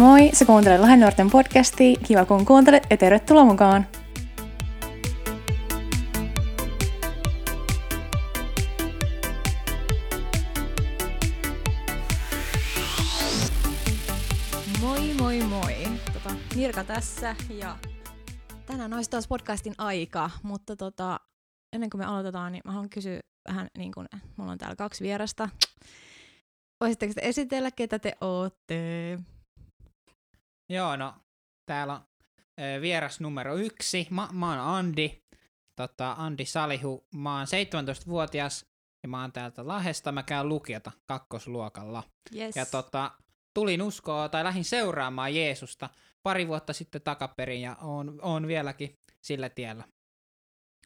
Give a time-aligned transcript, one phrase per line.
[0.00, 1.98] Moi, sä kuuntelet Lahden nuorten podcastia.
[2.06, 3.86] Kiva kun kuuntelet ja tervetuloa mukaan.
[14.80, 15.74] Moi moi moi.
[16.12, 17.78] Tota, Mirka tässä ja
[18.66, 21.20] tänään olisi taas podcastin aika, mutta tota,
[21.72, 24.06] ennen kuin me aloitetaan, niin mä haluan kysyä vähän niin kuin,
[24.36, 25.48] mulla on täällä kaksi vierasta.
[26.80, 29.18] Voisitteko te esitellä, ketä te ootte?
[30.70, 31.14] Joo, no
[31.66, 32.00] täällä on
[32.60, 34.06] ö, vieras numero yksi.
[34.10, 35.22] Mä, mä oon Andi,
[35.76, 37.06] tota, Andi Salihu.
[37.14, 38.66] Mä oon 17-vuotias
[39.02, 40.12] ja mä oon täältä Lahesta.
[40.12, 42.02] Mä käyn lukiota kakkosluokalla.
[42.36, 42.56] Yes.
[42.56, 43.10] Ja tota,
[43.54, 45.88] tulin uskoa tai lähdin seuraamaan Jeesusta
[46.22, 49.84] pari vuotta sitten takaperin ja oon, oon vieläkin sillä tiellä.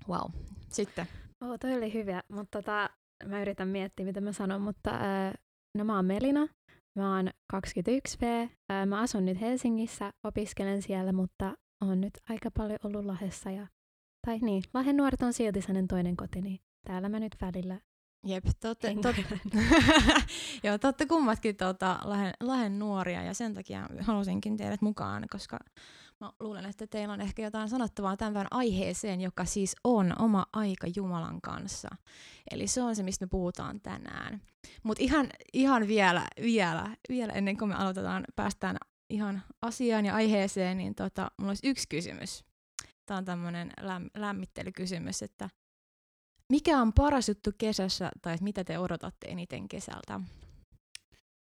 [0.09, 0.31] Wow.
[0.73, 1.07] Sitten.
[1.45, 2.91] Oo, toi oli hyvä, mutta tota,
[3.25, 5.35] mä yritän miettiä, mitä mä sanon, mutta ää,
[5.79, 6.49] no mä oon Melina,
[6.97, 12.79] mä oon 21V, ää, mä asun nyt Helsingissä, opiskelen siellä, mutta oon nyt aika paljon
[12.85, 13.67] ollut Lahessa ja,
[14.27, 17.81] tai niin, Lahden nuoret on silti sellainen toinen koti, niin täällä mä nyt välillä
[18.27, 19.17] Jep, te ootte, tot...
[19.17, 19.41] hengailen.
[20.65, 25.59] Joo, te ootte kummatkin tota, Lahden, Lahden nuoria ja sen takia halusinkin teidät mukaan, koska
[26.25, 30.87] mä luulen, että teillä on ehkä jotain sanottavaa tämän aiheeseen, joka siis on oma aika
[30.97, 31.89] Jumalan kanssa.
[32.51, 34.43] Eli se on se, mistä me puhutaan tänään.
[34.83, 38.77] Mutta ihan, ihan vielä, vielä, vielä ennen kuin me aloitetaan, päästään
[39.11, 42.45] ihan asiaan ja aiheeseen, niin tota, mulla olisi yksi kysymys.
[43.07, 45.49] Tämä on tämmöinen läm- lämmittelykysymys, että
[46.53, 50.21] mikä on paras juttu kesässä, tai mitä te odotatte eniten kesältä?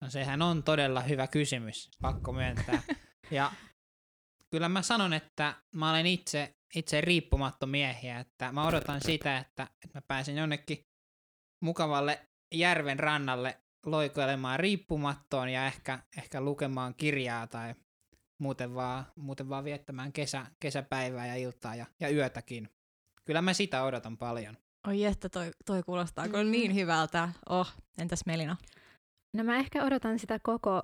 [0.02, 2.82] No sehän on todella hyvä kysymys, pakko myöntää.
[3.32, 3.52] ja
[4.52, 9.64] kyllä mä sanon, että mä olen itse, itse riippumatto miehiä, että mä odotan sitä, että,
[9.64, 10.86] että mä pääsen jonnekin
[11.64, 17.76] mukavalle järven rannalle loikoilemaan riippumattoon ja ehkä, ehkä lukemaan kirjaa tai
[18.42, 22.70] muuten vaan, muuten vaan viettämään kesä, kesäpäivää ja iltaa ja, ja yötäkin.
[23.26, 24.58] Kyllä mä sitä odotan paljon.
[24.88, 26.52] Oi että toi, toi kuulostaa kyllä Mm.
[26.52, 27.30] niin hyvältä.
[27.50, 28.58] Oh, entäs Melina?
[29.38, 30.84] No mä ehkä odotan sitä koko,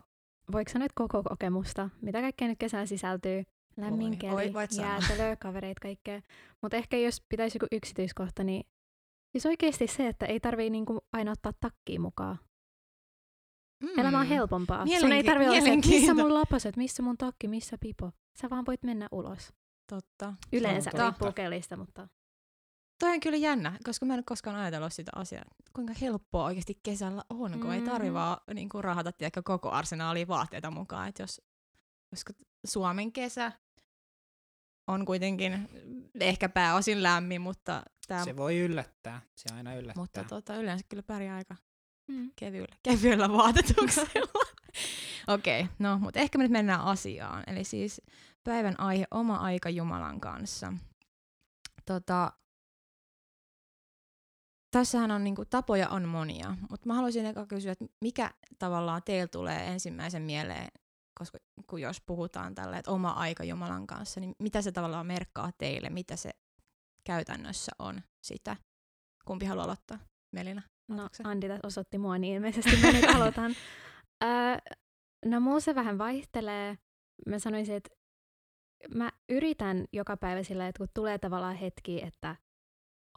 [0.51, 3.43] voiko sanoa, että koko kokemusta, mitä kaikkea nyt kesään sisältyy.
[3.77, 4.89] Lämmin keli, oi, voit sanoa.
[4.91, 6.21] jäätelöä, kavereita, kaikkea.
[6.61, 8.63] Mutta ehkä jos pitäisi joku yksityiskohta, niin
[9.31, 12.39] siis oikeasti se, että ei tarvii niinku aina ottaa takkiin mukaan.
[13.83, 13.99] Mm.
[13.99, 14.85] Elämä on helpompaa.
[14.85, 18.11] Sun ei Mielenki- tarvi olla se, että missä mun lapaset, missä mun takki, missä pipo.
[18.41, 19.53] Sä vaan voit mennä ulos.
[19.89, 20.33] Totta.
[20.53, 21.05] Yleensä totta.
[21.05, 22.07] riippuu kelistä, mutta
[22.99, 25.43] Toi on kyllä jännä, koska mä en ole koskaan ajatellut sitä asiaa.
[25.73, 29.11] Kuinka helppoa oikeasti kesällä on, kun ei tarvi vaan niin kuin rahata
[29.43, 31.07] koko arsenaalia vaatteita mukaan.
[31.09, 31.41] Et jos,
[32.09, 32.33] koska
[32.67, 33.51] Suomen kesä
[34.87, 35.69] on kuitenkin
[36.19, 40.01] ehkä pääosin lämmin, mutta, tää, Se voi yllättää, se aina yllättää.
[40.03, 41.55] mutta tota, yleensä kyllä pärjää aika
[42.07, 42.31] mm.
[42.35, 44.47] kevyellä, kevyellä vaatetuksella.
[45.27, 47.43] Okei, okay, no, mutta ehkä me nyt mennään asiaan.
[47.47, 48.01] Eli siis
[48.43, 50.73] päivän aihe, oma aika Jumalan kanssa.
[51.85, 52.31] Tota,
[54.71, 59.27] tässähän on niinku, tapoja on monia, mutta mä haluaisin eka kysyä, että mikä tavallaan teillä
[59.27, 60.67] tulee ensimmäisen mieleen,
[61.17, 61.37] koska
[61.69, 65.89] kun jos puhutaan tällä, että oma aika Jumalan kanssa, niin mitä se tavallaan merkkaa teille,
[65.89, 66.31] mitä se
[67.03, 68.55] käytännössä on sitä?
[69.25, 69.99] Kumpi haluaa aloittaa?
[70.31, 70.61] Melina?
[70.87, 71.09] No?
[71.23, 73.55] Andi osoitti mua, niin ilmeisesti mä nyt aloitan.
[74.23, 74.57] Öö,
[75.25, 76.77] no mulla se vähän vaihtelee.
[77.27, 77.89] Mä sanoisin, että
[78.95, 82.35] mä yritän joka päivä sillä, että kun tulee tavallaan hetki, että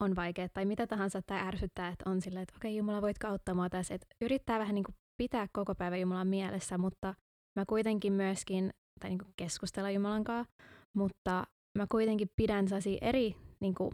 [0.00, 3.54] on vaikea tai mitä tahansa tai ärsyttää, että on silleen, että okei Jumala, voitko auttaa
[3.54, 3.94] mua tässä.
[3.94, 7.14] Että yrittää vähän niin kuin pitää koko päivä Jumalan mielessä, mutta
[7.56, 10.54] mä kuitenkin myöskin, tai niin kuin keskustella Jumalan kanssa,
[10.92, 11.44] mutta
[11.78, 13.90] mä kuitenkin pidän sellaisia eri, niin kuin,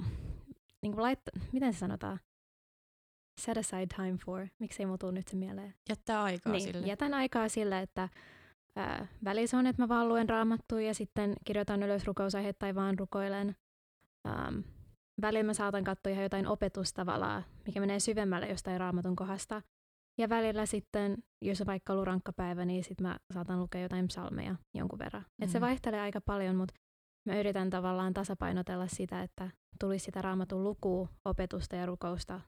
[0.83, 2.21] niin kuin laittaa, miten se sanotaan?
[3.41, 4.47] Set aside time for.
[4.59, 5.75] Miksei mulla nyt se mieleen?
[5.89, 6.87] Jättää aikaa niin, sille.
[6.87, 8.09] jätän aikaa sille, että
[8.77, 12.99] ää, välissä on, että mä vaan luen raamattua ja sitten kirjoitan ylös rukousaiheet tai vaan
[12.99, 13.57] rukoilen.
[14.29, 14.59] Ähm,
[15.23, 19.63] välillä mä saatan katsoa ihan jotain opetustavalaa, mikä menee syvemmälle jostain raamatun kohdasta.
[20.19, 24.09] Ja välillä sitten, jos on vaikka ollut rankka päivä, niin sitten mä saatan lukea jotain
[24.09, 25.23] psalmeja jonkun verran.
[25.23, 25.45] Mm.
[25.45, 25.65] Et se Mhm.
[25.65, 26.75] vaihtelee aika paljon, mutta
[27.27, 32.41] mä yritän tavallaan tasapainotella sitä, että tulisi sitä raamatun lukua, opetusta ja rukousta.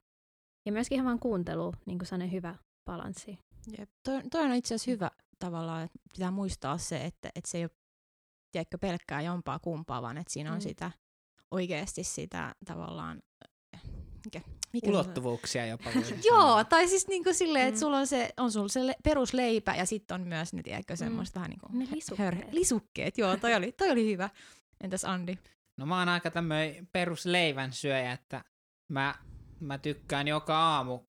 [0.65, 2.55] Ja myöskin ihan vaan kuuntelu, niin kuin sellainen hyvä
[2.85, 3.39] balanssi.
[3.77, 3.89] Jep.
[4.03, 7.63] Toi, toi on itse asiassa hyvä tavallaan, että pitää muistaa se, että, että se ei
[7.63, 7.71] ole
[8.51, 10.61] tiedätkö, pelkkää jompaa kumpaa, vaan että siinä on Mm.
[10.61, 10.91] sitä
[11.51, 13.21] oikeasti sitä tavallaan...
[14.25, 14.41] Mikä,
[14.73, 14.93] mikä on?
[14.93, 15.89] Ulottuvuuksia jopa.
[16.29, 17.79] Joo, tai siis niinku silleen, että Mm.
[17.79, 21.39] sulla on se, on sulla se le- perusleipä ja sitten on myös ne, tiedätkö, semmoista
[21.39, 21.67] vähän niinku...
[21.71, 22.33] Ne hö- lisukkeet.
[22.35, 24.29] hör- lisukkeet, joo, toi oli, toi oli hyvä.
[24.83, 25.37] Entäs Andi?
[25.77, 28.43] No mä oon aika tämmöinen perusleivän syöjä, että
[28.91, 29.15] mä,
[29.59, 30.99] mä tykkään joka aamu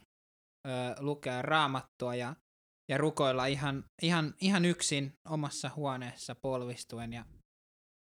[0.67, 0.71] ö,
[1.01, 2.37] lukea raamattua ja
[2.89, 7.25] ja rukoilla ihan, ihan, ihan yksin omassa huoneessa polvistuen ja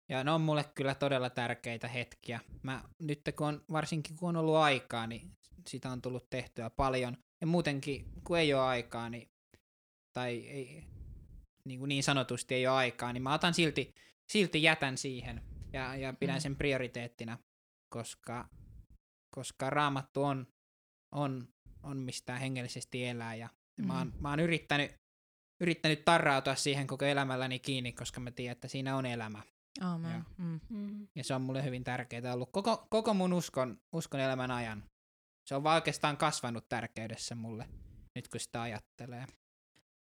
[0.08, 2.40] ja ne on mulle kyllä todella tärkeitä hetkiä.
[2.62, 5.30] Mä, nyt kun on, varsinkin kun on ollut aikaa, niin
[5.70, 7.16] sitä on tullut tehtyä paljon.
[7.40, 9.28] Ja muutenkin, kun ei ole aikaa, niin,
[10.12, 10.84] tai ei,
[11.64, 13.94] niin, kuin niin sanotusti ei ole aikaa, niin mä otan silti,
[14.32, 16.40] silti jätän siihen ja, ja pidän mm.
[16.40, 17.38] sen prioriteettina,
[17.94, 18.48] koska,
[19.34, 20.46] koska raamattu on,
[21.14, 21.48] on,
[21.82, 23.86] on mistä hengellisesti elää ja mm.
[23.86, 24.94] mä, oon, mä oon yrittänyt,
[25.60, 29.42] yrittänyt tarrautua siihen koko elämälläni kiinni, koska mä tiedän, että siinä on elämä.
[29.80, 30.10] Amen.
[30.12, 30.60] Ja, Mm.
[30.68, 31.08] Mm.
[31.14, 34.84] ja se on mulle hyvin tärkeää ollut koko, koko mun uskon, uskon elämän ajan.
[35.44, 37.68] Se on vaan oikeastaan kasvanut tärkeydessä mulle,
[38.14, 39.26] nyt kun sitä ajattelee.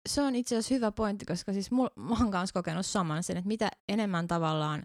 [0.08, 3.36] Se on itse asiassa hyvä pointti, koska siis mul, mä oon kanssa kokenut saman sen,
[3.36, 4.82] että mitä enemmän tavallaan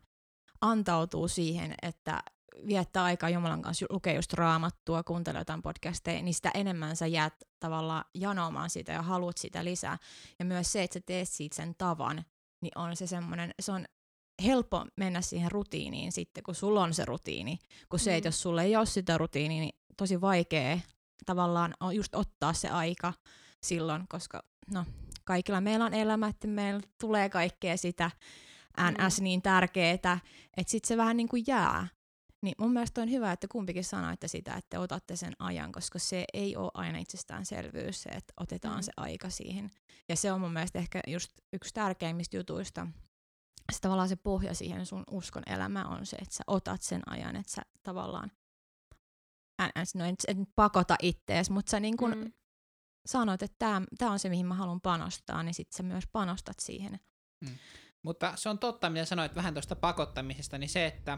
[0.62, 2.24] antautuu siihen, että
[2.68, 7.34] viettää aikaa Jumalan kanssa, lukee just raamattua, kuuntelee jotain podcasteja, niin sitä enemmän sä jäät
[7.60, 9.98] tavallaan janoamaan sitä ja haluat sitä lisää.
[10.40, 12.26] Ja myös se, että sä teet siitä sen tavan,
[12.62, 13.86] niin on se semmoinen, se on
[14.46, 17.60] helppo mennä siihen rutiiniin sitten, kun sulla on se rutiini.
[17.90, 18.18] Kun se, Mm.
[18.18, 20.80] että jos sulla ei ole sitä rutiiniä, niin tosi vaikea
[21.26, 23.14] tavallaan on just ottaa se aika
[23.64, 24.86] silloin, koska no,
[25.24, 28.12] kaikilla meillä on elämä, että meillä tulee kaikkea sitä
[28.82, 30.20] NS niin tärkeetä,
[30.58, 31.88] että sitten se vähän niin kuin jää.
[32.44, 36.26] Niin mun mielestä on hyvä, että kumpikin sanoitte sitä, että otatte sen ajan, koska se
[36.34, 38.82] ei ole aina itsestäänselvyys se, että otetaan Mm.
[38.84, 39.72] se aika siihen.
[40.10, 42.88] Ja se on mun mielestä ehkä just yksi tärkeimmistä jutuista.
[43.72, 47.36] Se tavallaan se pohja siihen sun uskon elämään on se, että sä otat sen ajan,
[47.36, 48.32] että sä tavallaan
[49.62, 52.31] NS, no et, et nyt pakota ittees, mutta sä niin kun Mm.
[53.06, 57.00] sanot, että tämä on se, mihin mä haluan panostaa, niin sit sä myös panostat siihen.
[58.04, 61.18] Mutta se on totta, mitä sanoit vähän tuosta pakottamisesta, niin se, että,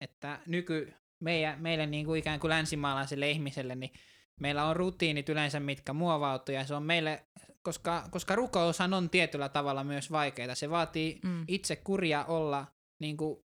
[0.00, 3.92] että nyky meidän, meille niin kuin ikään kuin länsimaalaiselle ihmiselle, niin
[4.40, 7.26] meillä on rutiinit yleensä, mitkä muovautuu, ja se on meille,
[7.62, 10.54] koska, koska rukoushan on tietyllä tavalla myös vaikeaa.
[10.54, 11.44] Se vaatii Mm.
[11.48, 12.66] itse kuria olla
[13.00, 13.45] niin kuin,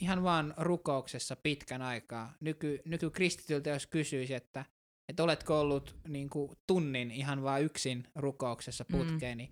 [0.00, 2.32] ihan vaan rukouksessa pitkän aikaa.
[2.40, 4.64] Nyky, nykykristityltä jos kysyisi, että,
[5.08, 8.98] että oletko ollut niin kuin, tunnin ihan vaan yksin rukouksessa Mm.
[8.98, 9.50] putkeen, niin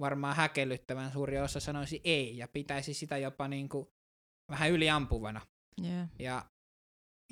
[0.00, 3.86] varmaan häkellyttävän suuri osa sanoisi ei, ja pitäisi sitä jopa niin kuin,
[4.50, 5.40] vähän yliampuvana.
[5.84, 6.08] Yeah.
[6.18, 6.44] Ja,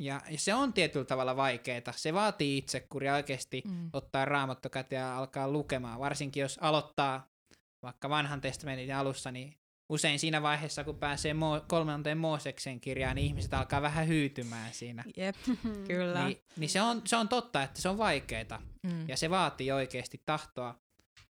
[0.00, 1.93] ja, ja se on tietyllä tavalla vaikeaa.
[1.97, 3.91] Se vaatii itsekuria oikeasti Mm.
[3.93, 6.00] ottaa raamattu käteen ja alkaa lukemaan.
[6.00, 7.29] Varsinkin jos aloittaa
[7.82, 9.56] vaikka vanhan testamentin alussa, niin
[9.88, 15.04] usein siinä vaiheessa, kun pääsee Mo- kolmanteen Mooseksen kirjaan, niin ihmiset alkaa vähän hyytymään siinä.
[15.16, 15.36] Jep,
[15.88, 16.24] kyllä.
[16.24, 18.62] Niin, niin se, on, se on totta, että se on vaikeaa.
[18.82, 19.08] Mm.
[19.08, 20.80] Ja se vaatii oikeasti tahtoa,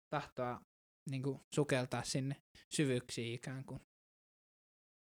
[0.10, 0.62] tahtoa
[1.10, 2.36] niin kuin sukeltaa sinne
[2.70, 3.82] syvyyksiin ikään kuin.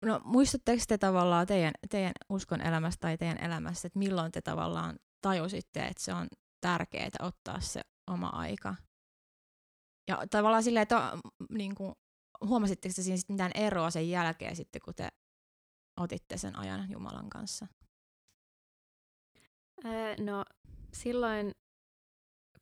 [0.04, 4.98] No muistatteko te tavallaan teidän, teidän uskon elämästä tai teidän elämässä, että milloin te tavallaan
[5.22, 6.28] tajusitte, että se on
[6.60, 8.75] tärkeää ottaa se oma aika?
[10.08, 11.12] Ja tavallaan silleen, että
[11.50, 11.94] niin kuin,
[12.46, 15.08] huomasitteko te siinä mitään eroa sen jälkeen sitten, kun te
[16.00, 17.66] otitte sen ajan Jumalan kanssa?
[19.84, 20.44] Öö, no
[20.92, 21.52] silloin,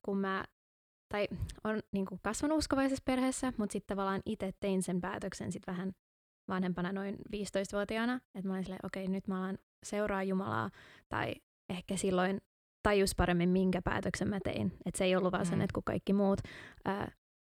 [0.05, 0.45] kun mä,
[1.09, 1.29] tai
[1.65, 5.93] on niin kuin kasvanut uskovaisessa perheessä, mutta sitten tavallaan itse tein sen päätöksen sitten vähän
[6.49, 10.71] vanhempana, noin 15-vuotiaana, että mä olin silleen, okei, nyt mä alan seuraa Jumalaa,
[11.09, 11.35] tai
[11.69, 12.41] ehkä silloin
[12.83, 14.73] tajus paremmin, minkä päätöksen mä tein.
[14.87, 15.61] Että se ei ollut vaan sen, Mm.
[15.65, 16.41] että kuin kaikki muut.
[16.89, 17.07] Äh,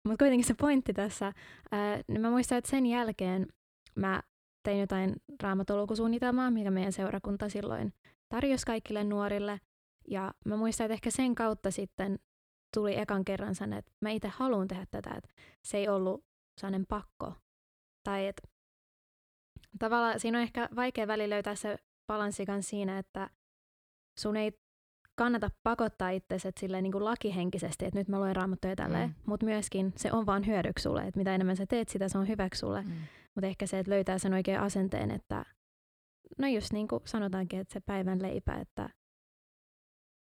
[0.05, 1.33] mutta kuitenkin se pointti tässä, äh,
[2.07, 3.47] niin mä muistan, että sen jälkeen
[3.95, 4.23] mä
[4.63, 7.93] tein jotain raamatulukusuunnitelmaa, mikä meidän seurakunta silloin
[8.29, 9.59] tarjosi kaikille nuorille.
[10.07, 12.19] Ja mä muistan, että ehkä sen kautta sitten
[12.75, 15.29] tuli ekan kerran sen, että mä itse haluan tehdä tätä, että
[15.63, 16.25] se ei ollut
[16.61, 17.33] sellainen pakko.
[18.03, 18.47] Tai että
[19.79, 21.77] tavallaan siinä on ehkä vaikea väli löytää se
[22.07, 23.29] balanssi kanssa siinä, että
[24.19, 24.51] sun ei
[25.15, 29.15] kannata pakottaa itsesi että silleen niin kuin lakihenkisesti, että nyt mä luen raamattuja tälleen, Mm.
[29.25, 32.27] mutta myöskin se on vaan hyödyksi sulle, että mitä enemmän sä teet sitä, se on
[32.27, 32.81] hyväksi sulle.
[32.81, 32.91] Mm.
[33.35, 35.45] Mutta ehkä se, että löytää sen oikean asenteen, että
[36.37, 38.89] no just niin kuin sanotaankin, että se päivän leipä, että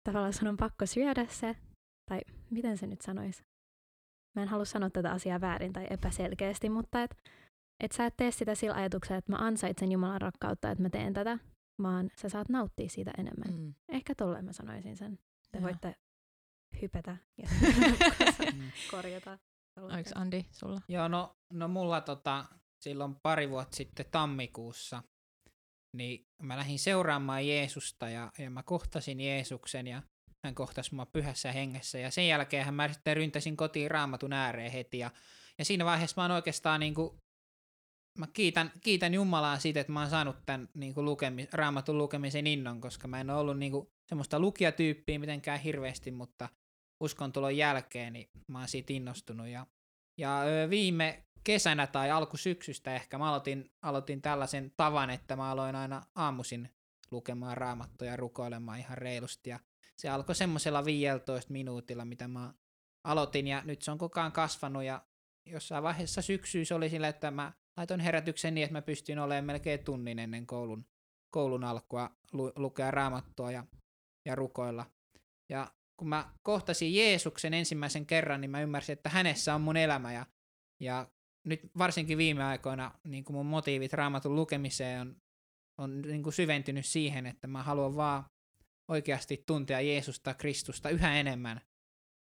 [0.09, 1.57] tavallaan sun on pakko syödä se,
[2.11, 2.21] tai
[2.51, 3.43] miten se nyt sanoisi?
[4.37, 7.15] Mä en halua sanoa tätä asiaa väärin tai epäselkeästi, mutta et,
[7.85, 11.15] et sä et tee sitä sillä ajatuksella, että mä ansaitsen Jumalan rakkautta, että mä teen
[11.15, 11.39] tätä,
[11.83, 13.61] vaan sä saat nauttia siitä enemmän.
[13.61, 13.75] Mm.
[13.89, 15.19] Ehkä tolleen mä sanoisin sen.
[15.53, 15.63] Te Joo.
[15.63, 15.97] voitte
[16.83, 17.49] hypätä ja
[18.55, 18.71] Mm.
[18.91, 19.39] korjata.
[19.77, 20.81] Oliko Andi sulla?
[20.89, 22.45] Joo, no, no mulla tota,
[22.81, 25.03] silloin pari vuotta sitten tammikuussa,
[25.97, 30.03] niin mä lähdin seuraamaan Jeesusta ja, ja mä kohtasin Jeesuksen ja
[30.45, 31.99] hän kohtasi mua pyhässä hengessä.
[31.99, 34.99] Ja sen jälkeen mä sitten ryntäsin kotiin raamatun ääreen heti.
[34.99, 35.11] Ja,
[35.59, 37.21] ja siinä vaiheessa mä oon oikeastaan niin kuin,
[38.19, 42.47] mä kiitän, kiitän Jumalaa siitä, että mä oon saanut tämän niin kuin lukemi, raamatun lukemisen
[42.47, 46.49] innon, koska mä en ole ollut niin kuin, semmoista lukijatyyppiä mitenkään hirveästi, mutta
[47.01, 49.47] uskontulon jälkeen, niin mä oon siitä innostunut.
[49.49, 49.67] Ja,
[50.17, 56.03] ja viime kesänä tai alkusyksystä ehkä mä aloitin, aloitin tällaisen tavan, että mä aloin aina
[56.15, 56.69] aamuisin
[57.11, 59.51] lukemaan raamattuja ja rukoilemaan ihan reilusti.
[59.51, 59.61] Ja
[59.97, 62.55] se alkoi semmoisella 15 minuutilla, mitä mä
[63.05, 65.03] aloitin ja nyt se on koko ajan kasvanut ja
[65.47, 69.85] jossain vaiheessa syksyys oli sillä, että mä laitoin herätyksen niin, että mä pystyin olemaan melkein
[69.85, 70.87] tunnin ennen koulun,
[71.31, 73.65] koulun alkua lu, lukea raamattua ja,
[74.25, 74.87] ja rukoilla.
[75.49, 80.13] Ja kun mä kohtasin Jeesuksen ensimmäisen kerran, niin mä ymmärsin, että hänessä on mun elämä
[80.13, 80.27] ja,
[80.81, 81.09] ja
[81.45, 85.17] nyt varsinkin viime aikoina niin kuin mun motiivit raamatun lukemiseen on,
[85.79, 88.25] on niin kuin syventynyt siihen, että mä haluan vaan
[88.89, 91.61] oikeasti tuntea Jeesusta, Kristusta yhä enemmän.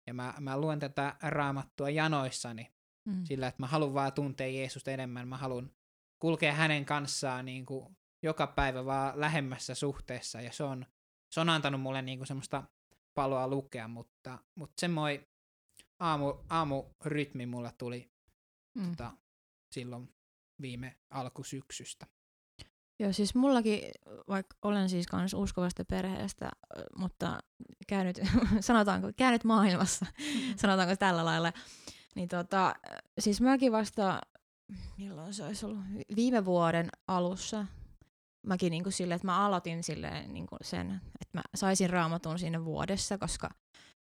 [0.07, 2.76] Ja mä, mä luen tätä raamattua janoissani
[3.07, 3.25] mm.
[3.25, 5.29] sillä, että mä haluan vaan tuntea Jeesusta enemmän.
[5.29, 5.71] Mä haluan
[6.19, 10.41] kulkea hänen kanssaan niin kuin joka päivä vaan lähemmässä suhteessa.
[10.41, 10.87] Ja se on,
[11.31, 12.63] se on antanut mulle niin kuin semmoista
[13.15, 15.27] paloa lukea, mutta, mutta semmoinen
[16.01, 18.11] aamu, aamurytmi mulla tuli
[18.75, 18.91] mm.
[18.91, 19.13] tota,
[19.71, 20.15] silloin
[20.61, 22.07] viime alkusyksystä.
[22.99, 23.81] Joo, siis mullakin,
[24.29, 26.51] vaikka olen siis kans uskovasta perheestä,
[26.97, 27.41] mutta
[27.87, 28.21] käynyt,
[28.61, 30.55] sanotaanko, käynyt maailmassa, mm-hmm.
[30.57, 31.53] sanotaanko tällä lailla,
[32.17, 32.75] niin tota,
[33.19, 34.21] siis mäkin vasta,
[34.99, 35.81] milloin se olisi ollut,
[36.17, 37.67] viime vuoden alussa,
[38.47, 43.19] mäkin niinku silleen, että mä aloitin silleen niinku sen, että mä saisin raamatun siinä vuodessa,
[43.19, 43.51] koska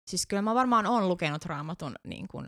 [0.08, 2.46] siis kyllä mä varmaan on lukenut raamatun niin kuin,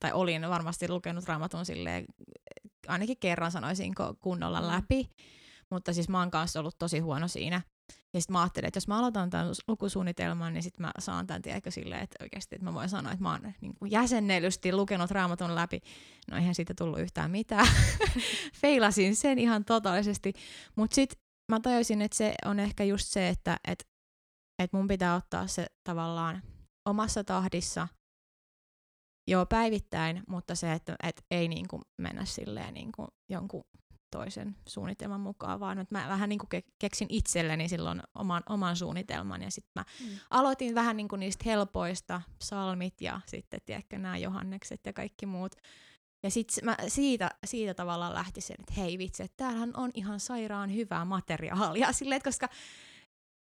[0.00, 2.04] tai olin varmasti lukenut raamatun silleen,
[2.88, 4.66] ainakin kerran sanoisin kunnolla mm.
[4.66, 5.10] läpi,
[5.70, 7.62] mutta siis mä oon kanssa ollut tosi huono siinä.
[8.14, 11.42] Ja sitten mä ajattelin, että jos mä aloitan tämän lukusuunnitelman, niin sitten mä saan tämän
[11.42, 15.10] tiedäkö silleen, että oikeasti että mä voin sanoa, että mä oon niin kuin jäsennellysti lukenut
[15.10, 15.80] raamatun läpi.
[16.30, 17.68] No eihän siitä tullut yhtään mitään.
[18.60, 20.32] Feilasin sen ihan totaalisesti.
[20.76, 21.18] Mutta sitten
[21.52, 23.88] mä tajusin, että se on ehkä just se, että et,
[24.62, 26.42] et mun pitää ottaa se tavallaan
[26.88, 27.88] omassa tahdissa,
[29.30, 33.64] joo päivittäin, mutta se, että et ei niin kuin mennä silleen niin kuin jonkun
[34.10, 39.42] toisen suunnitelman mukaan, vaan että mä vähän niin kuin keksin itselleni silloin oman, oman suunnitelman
[39.42, 40.18] ja sitten mä mm.
[40.30, 45.54] aloitin vähän niin kuin niistä helpoista psalmit ja sitten tiedätkö nämä Johannekset ja kaikki muut.
[46.22, 50.20] Ja sitten mä siitä, siitä tavallaan lähti sen, että hei vitsi, että täällähän on ihan
[50.20, 52.48] sairaan hyvää materiaalia, silleen, koska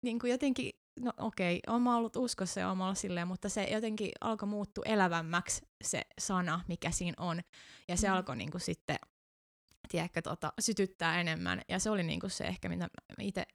[0.02, 3.64] niin kuin jotenkin, no okei, okay, olen ollut uskossa ja olen ollut silleen, mutta se
[3.64, 7.40] jotenkin alkoi muuttua elävämmäksi se sana, mikä siinä on.
[7.88, 8.14] Ja se mm.
[8.14, 8.96] alkoi niin kuin sitten
[9.88, 11.60] tiedätkö, tota, sytyttää enemmän.
[11.68, 12.88] Ja se oli niinku se ehkä, mitä
[13.20, 13.46] itse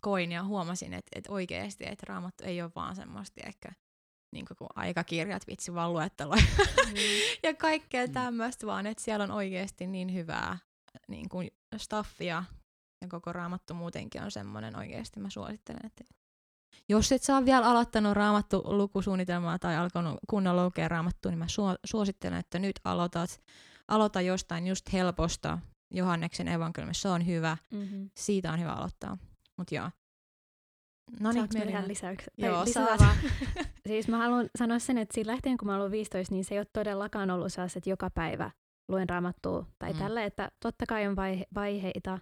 [0.00, 3.68] koin ja huomasin, että et oikeasti, että raamattu ei ole vaan semmoista ehkä
[4.32, 6.94] niin kuin aikakirjat, vitsi vaan luetteloja mm.
[7.48, 8.12] ja kaikkea mm.
[8.12, 10.58] tämmöistä, vaan että siellä on oikeasti niin hyvää
[11.08, 12.44] niin kuin staffia
[13.02, 16.04] ja koko raamattu muutenkin on semmoinen oikeasti, mä suosittelen, että
[16.88, 21.46] jos et saa vielä aloittanut raamattu lukusuunnitelmaa tai alkanut kunnolla lukea raamattua, niin mä
[21.84, 23.42] suosittelen, että nyt aloitat,
[23.88, 25.58] aloita jostain just helposta,
[25.92, 27.56] Johanneksen evankeliumissa, se on hyvä.
[27.70, 28.10] Mm-hmm.
[28.16, 29.18] Siitä on hyvä aloittaa.
[29.58, 29.90] Mut joo.
[31.20, 32.32] No niin, tehdä lisäyksen?
[32.38, 32.96] Joo, saa.
[33.88, 36.58] siis mä haluan sanoa sen, että siitä lähtien kun mä olen 15, niin se ei
[36.58, 38.50] ole todellakaan ollut sellaista, että joka päivä
[38.88, 39.98] luen raamattua tai mm.
[39.98, 42.18] tälle, että totta kai on vaihe- vaiheita,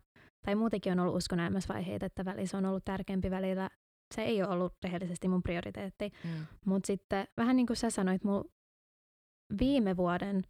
[0.47, 3.71] tai muutenkin on ollut uskon vaiheita, että välissä on ollut tärkeämpi välillä.
[4.15, 6.13] Se ei ole ollut rehellisesti mun prioriteetti.
[6.25, 6.47] Mm.
[6.67, 8.45] Mutta sitten vähän niin kuin sä sanoit, mun
[9.59, 10.43] viime vuoden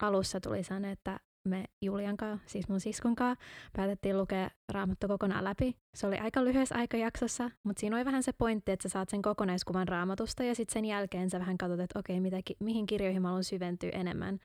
[0.00, 5.44] alussa tuli sanoa, että me Julian kanssa, siis mun siskon kanssa, päätettiin lukea raamattu kokonaan
[5.44, 5.76] läpi.
[5.94, 9.22] Se oli aika lyhyessä aikajaksossa, mutta siinä oli vähän se pointti, että sä saat sen
[9.22, 13.28] kokonaiskuvan raamatusta ja sitten sen jälkeen sä vähän katsot, että okei, mitä, mihin kirjoihin mä
[13.28, 14.38] haluan syventyä enemmän.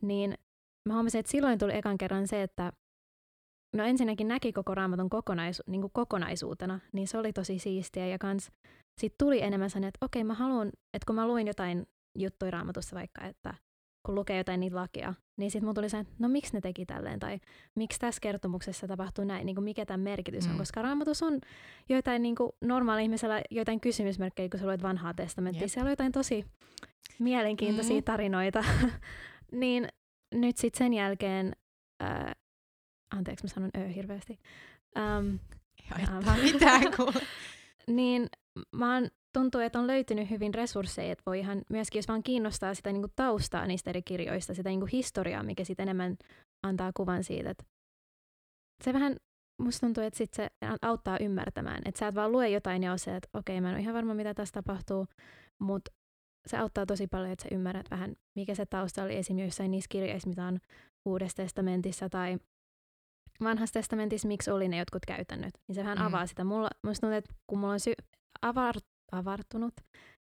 [0.00, 0.34] Niin
[0.88, 2.72] mä huomasin, että silloin tuli ekan kerran se, että
[3.76, 8.18] no ensinnäkin näki koko raamatun kokonaisu- niin kuin kokonaisuutena, niin se oli tosi siistiä ja
[8.18, 8.50] kans
[9.00, 11.86] sitten tuli enemmän sen, että okei, mä haluan, että kun mä luin jotain
[12.18, 13.54] juttuja raamatussa vaikka, että
[14.08, 16.86] kun lukee jotain niitä lakia, niin sitten mun tuli se, että no miksi ne teki
[16.86, 17.40] tälleen, tai
[17.74, 20.58] miksi tässä kertomuksessa tapahtuu näin, niin kuin mikä tämän merkitys on, mm.
[20.58, 21.40] koska raamatus on
[21.88, 25.70] joitain niin kuin normaali ihmisellä joitain kysymysmerkkejä, kun sä luet vanhaa testamenttia, yep.
[25.70, 26.44] siellä on jotain tosi
[27.18, 28.04] mielenkiintoisia mm.
[28.04, 28.64] tarinoita,
[29.52, 29.88] niin
[30.34, 31.52] nyt sitten sen jälkeen,
[32.02, 32.34] äh,
[33.10, 34.38] anteeksi mä sanon ö hirveästi,
[35.18, 35.38] um,
[36.38, 36.82] ei mitään
[37.96, 38.26] niin
[38.72, 42.74] mä oon tuntuu, että on löytynyt hyvin resursseja, että voi ihan myöskin, jos vaan kiinnostaa
[42.74, 46.16] sitä niin kuin taustaa niistä eri kirjoista, sitä niin kuin historiaa, mikä sitten enemmän
[46.62, 47.64] antaa kuvan siitä, että
[48.84, 49.16] se vähän,
[49.62, 50.48] musta tuntuu, että sit se
[50.82, 53.82] auttaa ymmärtämään, että sä et vaan lue jotain ja se, että okei, mä en ole
[53.82, 55.06] ihan varma, mitä tässä tapahtuu,
[55.58, 55.90] mutta
[56.46, 59.88] se auttaa tosi paljon, että sä ymmärrät vähän, mikä se tausta oli esimerkiksi joissain niissä
[59.88, 60.58] kirjoissa, mitä on
[61.08, 62.38] Uudessa testamentissa tai
[63.42, 66.04] Vanhassa testamentissa, miksi oli ne jotkut käytännöt, niin se vähän mm.
[66.04, 66.44] avaa sitä.
[66.44, 68.04] Mulla, musta tuntuu, että kun mulla on sy-
[68.42, 68.74] avar,
[69.12, 69.74] avartunut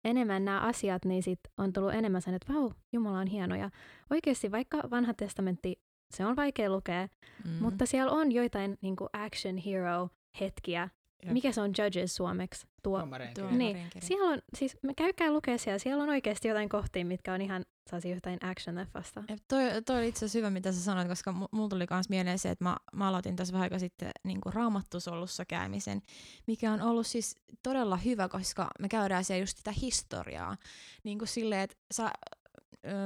[0.05, 3.55] enemmän nämä asiat, niin sit on tullut enemmän sen, että vau, Jumala on hieno.
[3.57, 3.71] Ja
[4.11, 5.77] oikeasti vaikka vanha testamentti,
[6.15, 7.09] se on vaikea lukea,
[7.45, 7.51] Mm.
[7.51, 10.09] mutta siellä on joitain niin kuin action hero
[10.41, 10.89] hetkiä.
[11.23, 11.33] Jep.
[11.33, 12.67] Mikä se on Judges suomeksi?
[12.83, 13.51] Tuo, Tuo- kirja.
[13.51, 14.09] Niin, kirja.
[14.09, 17.65] siellä on, siis me käykää lukea siellä, siellä on oikeasti jotain kohtia, mitkä on ihan
[17.87, 19.25] sellaisia jotain action-leffasta.
[19.29, 22.09] Ja Toi, toi oli itse asiassa hyvä, mitä sä sanoit, koska mu- mulla tuli myös
[22.09, 26.03] mieleen se, että mä, mä aloitin tässä vähän aikaa sitten niin raamattusolussa käymisen,
[26.47, 30.57] mikä on ollut siis todella hyvä, koska me käydään siellä just sitä historiaa.
[31.05, 32.11] Niin kuin silleen, että sä,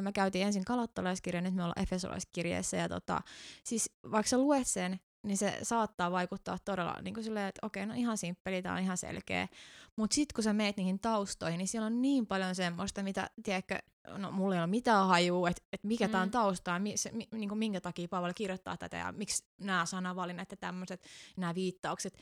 [0.00, 3.20] me käytiin ensin kalattolaiskirja, nyt me ollaan efesolaiskirjeessä, ja tota,
[3.64, 7.86] siis vaikka sä luet sen, niin se saattaa vaikuttaa todella niin kuin silleen, että okei,
[7.86, 9.48] no ihan simppeli, tää on ihan selkeä.
[9.96, 13.78] Mutta sitten kun sä meet niihin taustoihin, niin siellä on niin paljon semmoista, mitä, tiedätkö,
[14.18, 16.10] no mulla ei ole mitään hajua, että et mikä mm.
[16.10, 19.86] tämä on taustaa, mi, se, mi, niin minkä takia Paavali kirjoittaa tätä ja miksi nämä
[19.86, 21.04] sanavalinnat ja tämmöiset,
[21.36, 22.18] nämä viittaukset.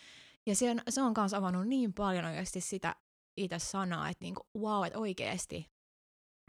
[0.46, 2.96] Ja se on, se on kanssa avannut niin paljon oikeasti sitä
[3.36, 5.75] itse sanaa, että niinku, wow, että oikeasti.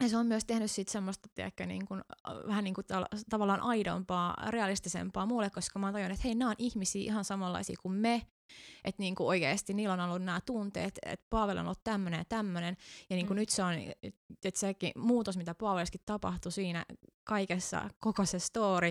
[0.02, 2.02] Ja se on myös tehnyt sit semmoista, tiedätkö, niin kuin,
[2.46, 6.50] vähän niin kuin tal- tavallaan aidompaa, realistisempaa mulle, koska mä oon tajunnut, että hei, nämä
[6.50, 8.22] on ihmisiä ihan samanlaisia kuin me,
[8.84, 12.24] että niin kuin oikeasti niillä on ollut nämä tunteet, että Paavel on ollut tämmöinen ja
[12.24, 12.76] tämmöinen,
[13.10, 13.40] ja niin kuin Mm.
[13.40, 13.74] nyt se on,
[14.44, 16.84] että sekin muutos, mitä Paaveliskin tapahtui siinä
[17.24, 18.90] kaikessa, koko se story,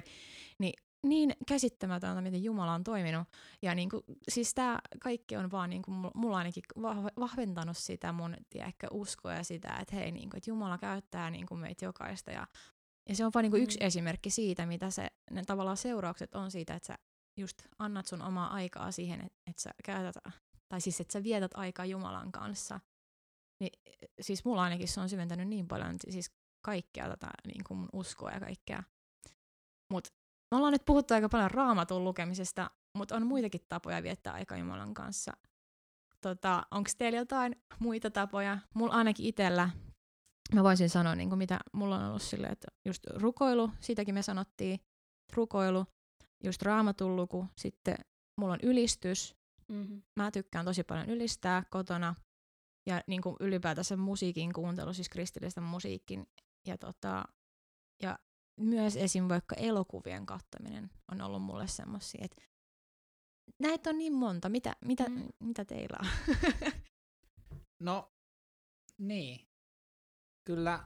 [0.59, 0.73] niin
[1.03, 3.27] niin käsittämätöntä, miten Jumala on toiminut.
[3.61, 8.11] Ja niin kuin, siis tämä kaikki on vaan, niin kuin, mulla ainakin vah- vahventanut sitä
[8.11, 11.85] mun tiedätkö, uskoa ja sitä, että hei, niin kuin, että Jumala käyttää niin kuin meitä
[11.85, 12.31] jokaista.
[12.31, 12.47] Ja,
[13.09, 13.85] ja se on vaan niin kuin yksi Mm.
[13.85, 16.97] esimerkki siitä, mitä se, ne tavallaan seuraukset on siitä, että sä
[17.37, 20.15] just annat sun omaa aikaa siihen, että, että sä käytät,
[20.69, 22.79] tai siis että sä vietät aikaa Jumalan kanssa.
[23.59, 23.79] Niin,
[24.21, 26.31] siis mulla ainakin se on syventänyt niin paljon siis
[26.65, 28.83] kaikkea tätä niin kuin mun uskoa ja kaikkea.
[29.91, 30.09] Mutta
[30.51, 34.93] me ollaan nyt puhuttu aika paljon raamatun lukemisesta, mutta on muitakin tapoja viettää aikaa Jumalan
[34.93, 35.31] kanssa.
[36.21, 38.59] Tota, Onko teillä jotain muita tapoja?
[38.73, 39.69] Mulla ainakin itsellä,
[40.55, 44.21] mä voisin sanoa, niin kuin mitä mulla on ollut silleen, että just rukoilu, sitäkin me
[44.21, 44.79] sanottiin,
[45.33, 45.85] rukoilu,
[46.43, 47.95] just raamatun luku, sitten
[48.41, 49.37] mulla on ylistys,
[49.71, 50.01] Mm-hmm.
[50.15, 52.15] mä tykkään tosi paljon ylistää kotona
[52.85, 56.27] ja niin kuin ylipäätänsä musiikin kuuntelu, siis kristillistä musiikin.
[56.67, 57.25] Ja, tota,
[58.03, 58.19] ja
[58.59, 59.29] myös esim.
[59.29, 62.41] vaikka elokuvien kattaminen on ollut mulle semmosia, että
[63.59, 64.49] näitä on niin monta.
[64.49, 65.15] Mitä, mitä, Mm.
[65.15, 65.27] mm.
[65.39, 66.07] mitä teillä on?
[67.79, 68.11] No,
[68.97, 69.47] niin.
[70.47, 70.83] Kyllä,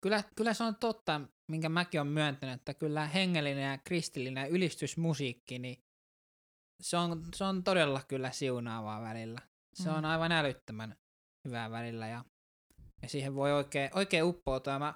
[0.00, 5.58] kyllä, kyllä se on totta, minkä mäkin olen myöntänyt, että kyllä hengellinen ja kristillinen ylistysmusiikki,
[5.58, 5.84] niin
[6.82, 9.40] se on, se on todella kyllä siunaavaa välillä.
[9.74, 9.94] Se Mm.
[9.96, 10.96] on aivan älyttömän
[11.44, 12.24] hyvää välillä ja,
[13.02, 14.78] ja siihen voi oikein, oikein uppoutua.
[14.78, 14.94] Mä,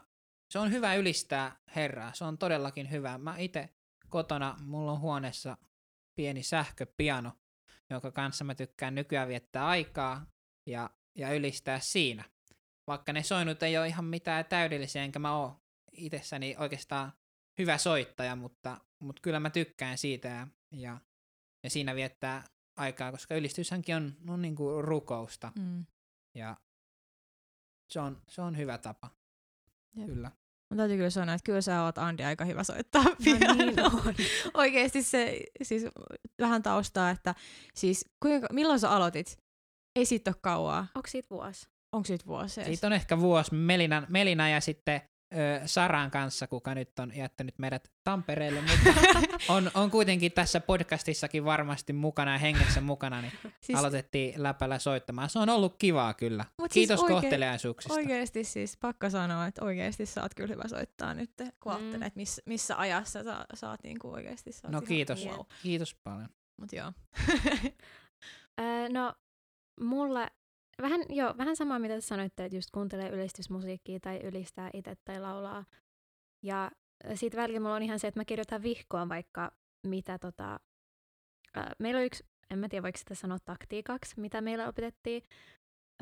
[0.55, 3.19] se on hyvä ylistää Herraa, se on todellakin hyvä.
[3.19, 3.69] Mä itse
[4.09, 5.57] kotona, mulla on huoneessa
[6.15, 7.33] pieni sähköpiano,
[7.91, 10.27] jonka kanssa mä tykkään nykyään viettää aikaa
[10.67, 12.25] ja, ja ylistää siinä.
[12.87, 15.61] Vaikka ne soinut ei ole ihan mitään täydellisiä, enkä mä oo
[15.93, 17.13] itsessäni oikeastaan
[17.59, 21.01] hyvä soittaja, mutta, mutta kyllä mä tykkään siitä ja, ja,
[21.63, 22.45] ja siinä viettää
[22.77, 25.87] aikaa, koska ylistysänkin on, on niin kuin rukousta Mm.
[26.35, 26.57] ja
[27.89, 29.11] se on, se on hyvä tapa.
[29.97, 30.07] Jep.
[30.07, 30.44] Kyllä.
[30.75, 33.91] Mun täytyy kyllä sanoa, että kyllä sä oot Andi aika hyvä soittaa No niin pianoa.
[34.07, 34.15] on.
[34.55, 35.85] Oikeesti se, siis
[36.39, 37.35] vähän taustaa, että
[37.75, 39.39] siis kuinka, milloin sä aloitit?
[39.97, 40.87] Ei siitä ole kauaa.
[40.95, 41.69] Onko siitä vuosi?
[41.93, 42.69] Onko siitä vuosi edes?
[42.69, 45.01] Siitä on ehkä vuosi Melina, Melina ja sitten
[45.35, 49.21] ö, Saran kanssa, kuka nyt on jättänyt meidät Tampereelle, mutta
[49.55, 55.31] on, on kuitenkin tässä podcastissakin varmasti mukana ja hengessä mukana, niin siis aloitettiin läpällä soittamaan.
[55.31, 56.45] Se on ollut kivaa kyllä.
[56.59, 57.95] Mut siis Kiitos oikein- kohteliaisuuksista.
[57.95, 61.79] Oikeesti siis pakko sanoa, että oikeesti sä oot kyllä hyvä soittaa nyt, kun Mm.
[61.79, 64.53] ajattelee, että miss, missä ajassa sä, sä oot niinku oikeesti.
[64.53, 65.27] Sä oot No kiitos.
[65.27, 65.41] Wow.
[65.63, 66.29] Kiitos paljon.
[66.61, 66.93] Mut joo.
[68.61, 69.15] Öö, no,
[69.81, 70.31] mulle
[70.83, 75.21] vähän, joo, vähän samaa, mitä te sanoitte, että just kuuntelee ylistysmusiikkia tai ylistää itse tai
[75.21, 75.65] laulaa.
[76.43, 76.71] Ja
[77.15, 79.53] siitä välillä mulla on ihan se, että mä kirjoitan vihkoon vaikka
[79.87, 80.61] mitä tota...
[81.57, 85.23] Öö, meillä on yksi, en mä tiedä voiko sitä sanoa taktiikaksi, mitä meillä opetettiin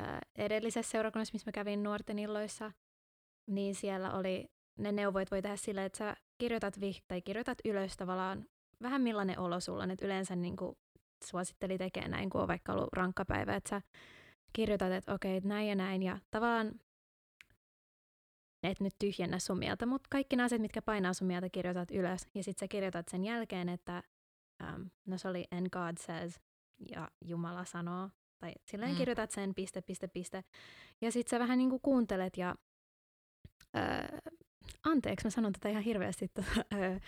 [0.01, 2.71] öö, edellisessä seurakunnassa, missä mä kävin nuorten illoissa.
[3.49, 7.97] Niin siellä oli ne neuvoit voi tehdä silleen, että sä kirjoitat vih tai kirjoitat ylös
[7.97, 8.45] tavallaan
[8.81, 9.91] vähän millainen olo sulla on.
[9.91, 10.77] Et yleensä niin kuin
[11.25, 13.81] suositteli tekemään näin, kun on vaikka ollut rankka päivä, että sä
[14.53, 16.71] kirjoitat, että okei, okay, näin ja näin, ja tavallaan
[18.63, 22.27] et nyt tyhjennä sun mieltä, mutta kaikki nämä asiat, mitkä painaa sun mieltä, kirjoitat ylös,
[22.35, 24.03] ja sitten sä kirjoitat sen jälkeen, että
[24.63, 26.39] um, no se oli and God says,
[26.95, 28.95] ja Jumala sanoo, tai silleen Mm.
[28.95, 28.97] mm.
[28.97, 30.43] kirjoitat sen piste, piste, piste,
[31.01, 32.55] ja sitten sä vähän niin kuin kuuntelet, ja
[33.77, 34.19] öö,
[34.83, 36.99] anteeksi, mä sanon tätä ihan hirveästi, tota, öö,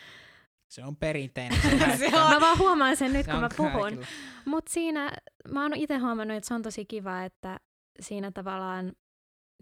[0.75, 1.61] Se on perinteinen.
[1.97, 4.05] Se Se on- mä vaan huomaan sen nyt, Se kun mä puhun.
[4.45, 5.11] Mutta siinä,
[5.51, 7.59] mä oon itse huomannut, että se on tosi kiva, että
[7.99, 8.91] siinä tavallaan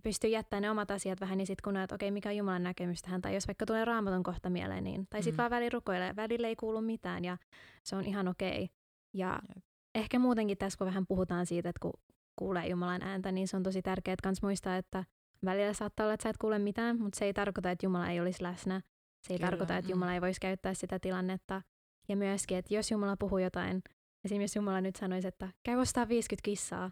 [0.04, 2.64] pystyy jättämään ne omat asiat vähän, niin sitten kun näet, okei, okay, mikä on Jumalan
[2.64, 5.38] näkemys tähän, tai jos vaikka tulee raamatun kohta mieleen, niin, tai sitten Mm.
[5.38, 7.38] vaan välillä rukoilee, välillä ei kuulu mitään, ja
[7.84, 8.64] se on ihan okei.
[8.64, 8.68] Okay.
[9.14, 9.64] Ja Jep.
[9.96, 11.94] ehkä muutenkin tässä, kun vähän puhutaan siitä, että kun
[12.36, 15.04] kuulee Jumalan ääntä, niin se on tosi tärkeää myös muistaa, että
[15.46, 18.20] välillä saattaa olla, että sä et kuule mitään, mutta se ei tarkoita, että Jumala ei
[18.22, 18.82] olisi läsnä.
[19.28, 19.92] Se ei Kyllä, tarkoita, että mm.
[19.92, 21.62] Jumala ei voisi käyttää sitä tilannetta.
[22.10, 23.82] Ja myöskin, että jos Jumala puhuu jotain,
[24.26, 26.92] esimerkiksi jos Jumala nyt sanoisi, että käy ostaa 50 kissaa,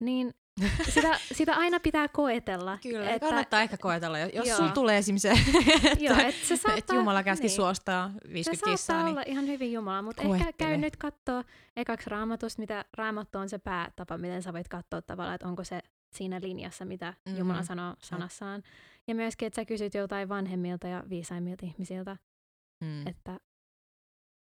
[0.00, 0.34] niin
[0.94, 2.78] sitä, sitä aina pitää koetella.
[2.82, 4.56] Kyllä, että, kannattaa ehkä koetella, jos Joo.
[4.56, 7.56] sulla tulee esimerkiksi se, että, Joo, että se saattaa, että Jumala käski niin.
[7.56, 10.52] suostaa Se 50 saattaa kissaa, niin olla ihan hyvin Jumala, mutta ehkä koettele.
[10.52, 11.44] käy nyt katsoa
[11.76, 15.80] ekaksi raamatusta, mitä raamattu on se päätapa, miten sä voit katsoa tavallaan, että onko se
[16.14, 17.38] siinä linjassa, mitä mm-hmm.
[17.38, 18.62] Jumala sanoo sanassaan.
[19.08, 22.16] Ja myöskin, että sä kysyt joltain vanhemmilta ja viisaimmilta ihmisiltä,
[22.80, 23.40] mm, että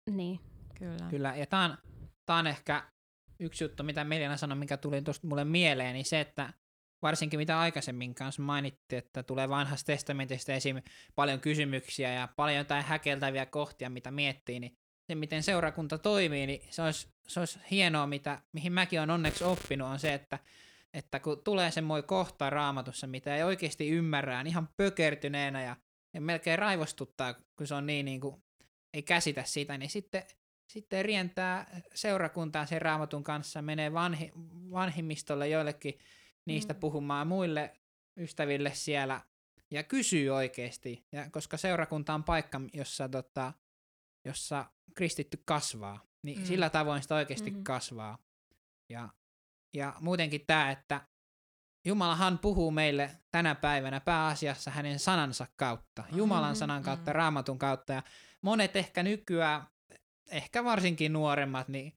[0.09, 0.39] niin.
[0.79, 1.09] kyllä.
[1.09, 1.77] Kyllä, ja tämä on,
[2.25, 2.83] tää on ehkä
[3.39, 6.53] yksi juttu, mitä Melina sanoi, mikä tuli tuosta mulle mieleen, niin se, että
[7.01, 10.81] varsinkin mitä aikaisemmin kanssa mainittiin, että tulee vanhasta testamentista esim.
[11.15, 16.61] paljon kysymyksiä ja paljon jotain häkeltäviä kohtia, mitä miettii, niin se, miten seurakunta toimii, niin
[16.69, 20.39] se olisi, se olisi hienoa, mitä, mihin mäkin olen onneksi oppinut, on se, että,
[20.93, 25.75] että kun tulee semmoinen kohta raamatussa, mitä ei oikeasti ymmärrä, ihan pökertyneenä ja,
[26.13, 28.43] ja melkein raivostuttaa, kun se on niin, niin kuin,
[28.93, 30.23] ei käsitä sitä, niin sitten,
[30.67, 34.31] sitten rientää seurakuntaan sen raamatun kanssa, menee vanhi,
[34.71, 35.99] vanhimmistolle joillekin
[36.45, 36.79] niistä Mm.
[36.79, 37.79] puhumaan muille
[38.17, 39.21] ystäville siellä
[39.71, 43.53] ja kysyy oikeasti, ja koska seurakunta on paikka, jossa, tota,
[44.25, 46.45] jossa kristitty kasvaa, niin mm.
[46.45, 47.55] Sillä tavoin sitä oikeasti Mhm.
[47.55, 47.63] mm-hmm.
[47.63, 48.17] kasvaa.
[48.89, 49.09] Ja,
[49.73, 51.01] ja muutenkin tämä, että
[51.85, 57.15] Jumalahan puhuu meille tänä päivänä pääasiassa hänen sanansa kautta, Jumalan Mhm, sanan kautta, mm.
[57.15, 58.03] raamatun kautta, ja
[58.41, 59.67] monet ehkä nykyään,
[60.31, 61.93] ehkä varsinkin nuoremmat, niin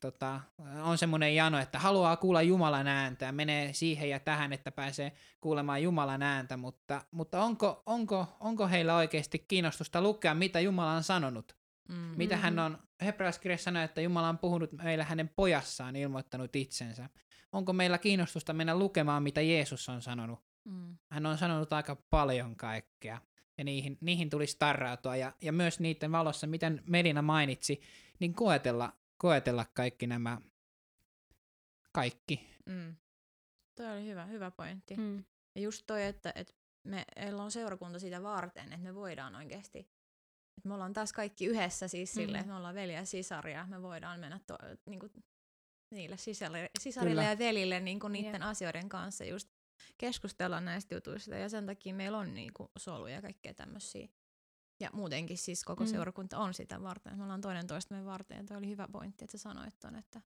[0.00, 0.40] tota,
[0.82, 5.12] on semmoinen jano, että haluaa kuulla Jumalan ääntä ja menee siihen ja tähän, että pääsee
[5.40, 11.02] kuulemaan Jumalan ääntä, mutta, mutta onko, onko, onko heillä oikeasti kiinnostusta lukea, mitä Jumala on
[11.02, 11.56] sanonut?
[11.88, 11.94] Mm.
[11.94, 12.62] Mitä hän Mhm.
[12.62, 17.08] on, hebrealaiskirjassa sanoo, että Jumala on puhunut meille hänen pojassaan ilmoittanut itsensä.
[17.52, 20.38] Onko meillä kiinnostusta mennä lukemaan, mitä Jeesus on sanonut?
[20.64, 20.98] Mm.
[21.10, 23.20] Hän on sanonut aika paljon kaikkea,
[23.58, 27.80] ja niihin, niihin tulisi tarrautua, ja, ja myös niiden valossa, miten Melina mainitsi,
[28.18, 30.40] niin koetella, koetella kaikki nämä,
[31.92, 32.50] kaikki.
[32.66, 32.96] Mm.
[33.74, 34.96] Toi oli hyvä, hyvä pointti.
[34.96, 35.24] Mm.
[35.54, 39.88] Ja just toi, että, että me, meillä on seurakunta sitä varten, että me voidaan oikeasti,
[40.58, 42.20] että me ollaan taas kaikki yhdessä siis Mhm.
[42.22, 45.12] silleen, että me ollaan veliä ja sisaria, me voidaan mennä to, niin kuin,
[45.94, 47.30] niille sisarille, sisarille Kyllä.
[47.30, 48.42] ja velille niin kuin niiden Jep.
[48.42, 49.48] asioiden kanssa just
[49.98, 54.08] keskustella näistä jutuista ja sen takia meillä on niin kuin soluja ja kaikkea tämmöisiä.
[54.80, 55.88] Ja muutenkin siis koko Mm.
[55.88, 55.92] mm.
[55.92, 57.16] seurakunta on sitä varten.
[57.18, 60.20] Me ollaan toinen toistamme varten ja toi oli hyvä pointti, että sä sanoit ton, että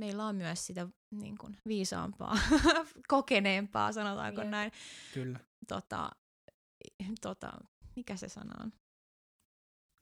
[0.00, 2.38] meillä on myös sitä niin kuin, viisaampaa,
[3.08, 4.50] kokeneempaa, sanotaanko Jep.
[4.50, 4.72] näin,
[5.14, 5.40] Kyllä.
[5.68, 6.10] tota,
[7.20, 7.52] tota,
[7.96, 8.72] mikä se sana on?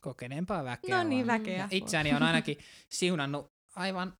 [0.02, 1.40] Kokeneempaa väkeä No niin, vaan.
[1.40, 1.68] väkeä.
[1.70, 2.58] Itseäni on ainakin
[2.98, 4.18] siunannut aivan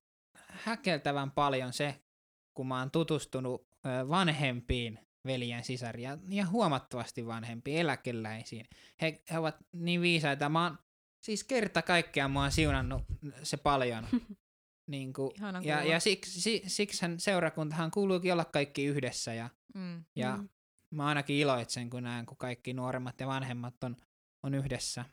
[0.49, 2.01] häkeltävän paljon se,
[2.53, 3.67] kun mä oon tutustunut
[4.09, 8.65] vanhempiin veljen sisaria ja huomattavasti vanhempiin eläkeläisiin.
[9.01, 10.49] He, he ovat niin viisaita.
[10.49, 10.77] Mä oon,
[11.23, 13.01] siis kerta kaikkiaan mä oon siunannut
[13.43, 14.07] se paljon.
[14.87, 15.31] niin kuin,
[15.63, 20.03] ja, ja siksi, si, siksihän seurakuntahan kuuluukin olla kaikki yhdessä ja, Mm.
[20.15, 20.49] ja Mm.
[20.91, 23.97] mä ainakin iloitsen, kun näen, kun kaikki nuoremmat ja vanhemmat on,
[24.43, 25.05] on yhdessä.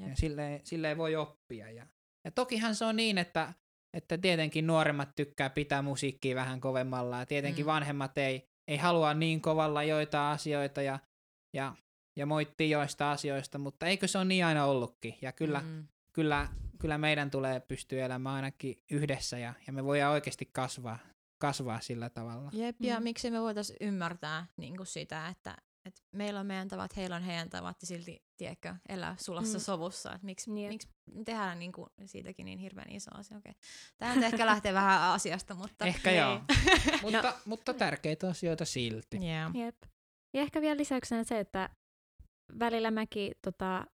[0.00, 0.08] Jep.
[0.08, 1.70] Ja silleen, silleen voi oppia.
[1.70, 1.86] Ja,
[2.24, 3.52] ja tokihan se on niin, että,
[3.96, 7.66] että tietenkin nuoremmat tykkää pitää musiikkia vähän kovemmalla ja tietenkin Mm.
[7.68, 7.72] mm.
[7.72, 10.98] vanhemmat ei, ei halua niin kovalla joita asioita ja,
[11.52, 11.76] ja,
[12.18, 15.14] ja moittii joista asioista, mutta eikö se ole niin aina ollutkin?
[15.22, 15.66] Ja kyllä, mm.
[15.66, 15.88] Mm.
[16.12, 16.48] kyllä,
[16.80, 20.98] kyllä meidän tulee pystyä elämään ainakin yhdessä ja, ja me voidaan oikeasti kasvaa,
[21.42, 22.50] kasvaa sillä tavalla.
[22.54, 23.04] Jep, ja Mm.
[23.04, 27.22] miksi me voitaisiin ymmärtää niin kuin sitä, että, että meillä on meidän tavat, heillä on
[27.22, 29.62] heidän tavat ja silti, tiedätkö, elää sulassa Mm.
[29.62, 30.12] sovussa.
[30.12, 30.68] Että miksi, Jep.
[30.68, 30.88] miksi
[31.24, 33.36] tehdään niin kuin siitäkin niin hirveän iso asia.
[33.38, 33.52] Okay.
[33.98, 35.86] Tämä nyt ehkä lähtee vähän asiasta, mutta...
[35.86, 36.16] Ehkä Ei.
[36.18, 36.40] joo,
[37.02, 39.18] mutta, mutta tärkeitä asioita silti.
[39.22, 39.50] yeah.
[39.54, 39.76] Jep.
[40.34, 41.70] Ja ehkä vielä lisäyksenä se, että
[42.58, 43.86] välillä mäkin tota,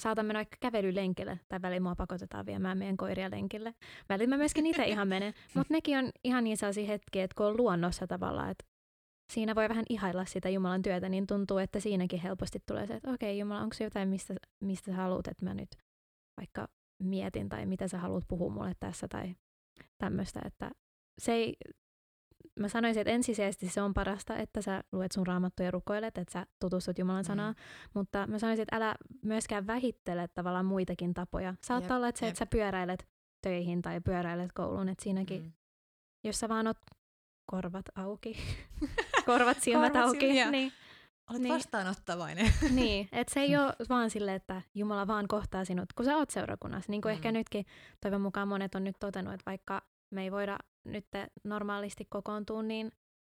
[0.00, 3.74] saatan mennä vaikka kävelylenkille, tai välillä mua pakotetaan viemään meidän koiria lenkille.
[4.08, 7.46] Välillä mä myöskin itse ihan menen, mutta nekin on ihan niin sellaisia hetkiä, että kun
[7.46, 8.64] on luonnossa tavallaan, että
[9.32, 13.10] siinä voi vähän ihailla sitä Jumalan työtä, niin tuntuu, että siinäkin helposti tulee se, että
[13.10, 15.68] okei Jumala, onko se jotain, mistä, mistä sä haluat, että mä nyt
[16.36, 16.68] vaikka
[17.02, 19.34] mietin, tai mitä sä haluat puhua mulle tässä, tai
[19.98, 20.70] tämmöistä, että
[21.18, 21.56] se ei,
[22.60, 26.32] mä sanoisin, että ensisijaisesti se on parasta, että sä luet sun raamattuja ja rukoilet, että
[26.32, 27.26] sä tutustut Jumalan Mm.
[27.26, 27.54] sanaan,
[27.94, 31.54] mutta mä sanoisin, että älä myöskään vähittele tavallaan muitakin tapoja.
[31.62, 32.30] Saattaa Jep, olla, että se, jep.
[32.32, 33.08] että sä pyöräilet
[33.42, 35.52] töihin tai pyöräilet kouluun, että siinäkin, Mm.
[36.24, 36.78] jos sä vaan oot
[37.46, 38.36] korvat auki.
[39.26, 40.20] korvat silmät Korvat auki.
[40.20, 40.50] silmiä.
[40.50, 40.72] Niin,
[41.30, 41.54] Olet Niin.
[41.54, 42.52] vastaanottavainen.
[42.80, 46.30] niin, että se ei ole vaan silleen, että Jumala vaan kohtaa sinut, kun sä oot
[46.30, 46.92] seurakunnassa.
[46.92, 47.16] Niin kuin Mm.
[47.16, 47.66] ehkä nytkin,
[48.00, 49.82] toivon mukaan monet on nyt totenut, että vaikka
[50.14, 51.06] me ei voida nyt
[51.44, 52.92] normaalisti kokoontua, niin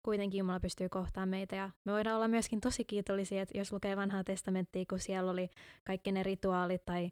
[0.05, 1.57] kuitenkin Jumala pystyy kohtaamaan meitä.
[1.57, 5.49] Ja me voidaan olla myöskin tosi kiitollisia, että jos lukee vanhaa testamenttia, kun siellä oli
[5.85, 7.11] kaikki ne rituaalit tai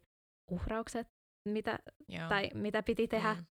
[0.51, 1.07] uhraukset,
[1.49, 1.79] mitä,
[2.09, 2.29] Joo.
[2.29, 3.45] tai mitä piti tehdä, Mm.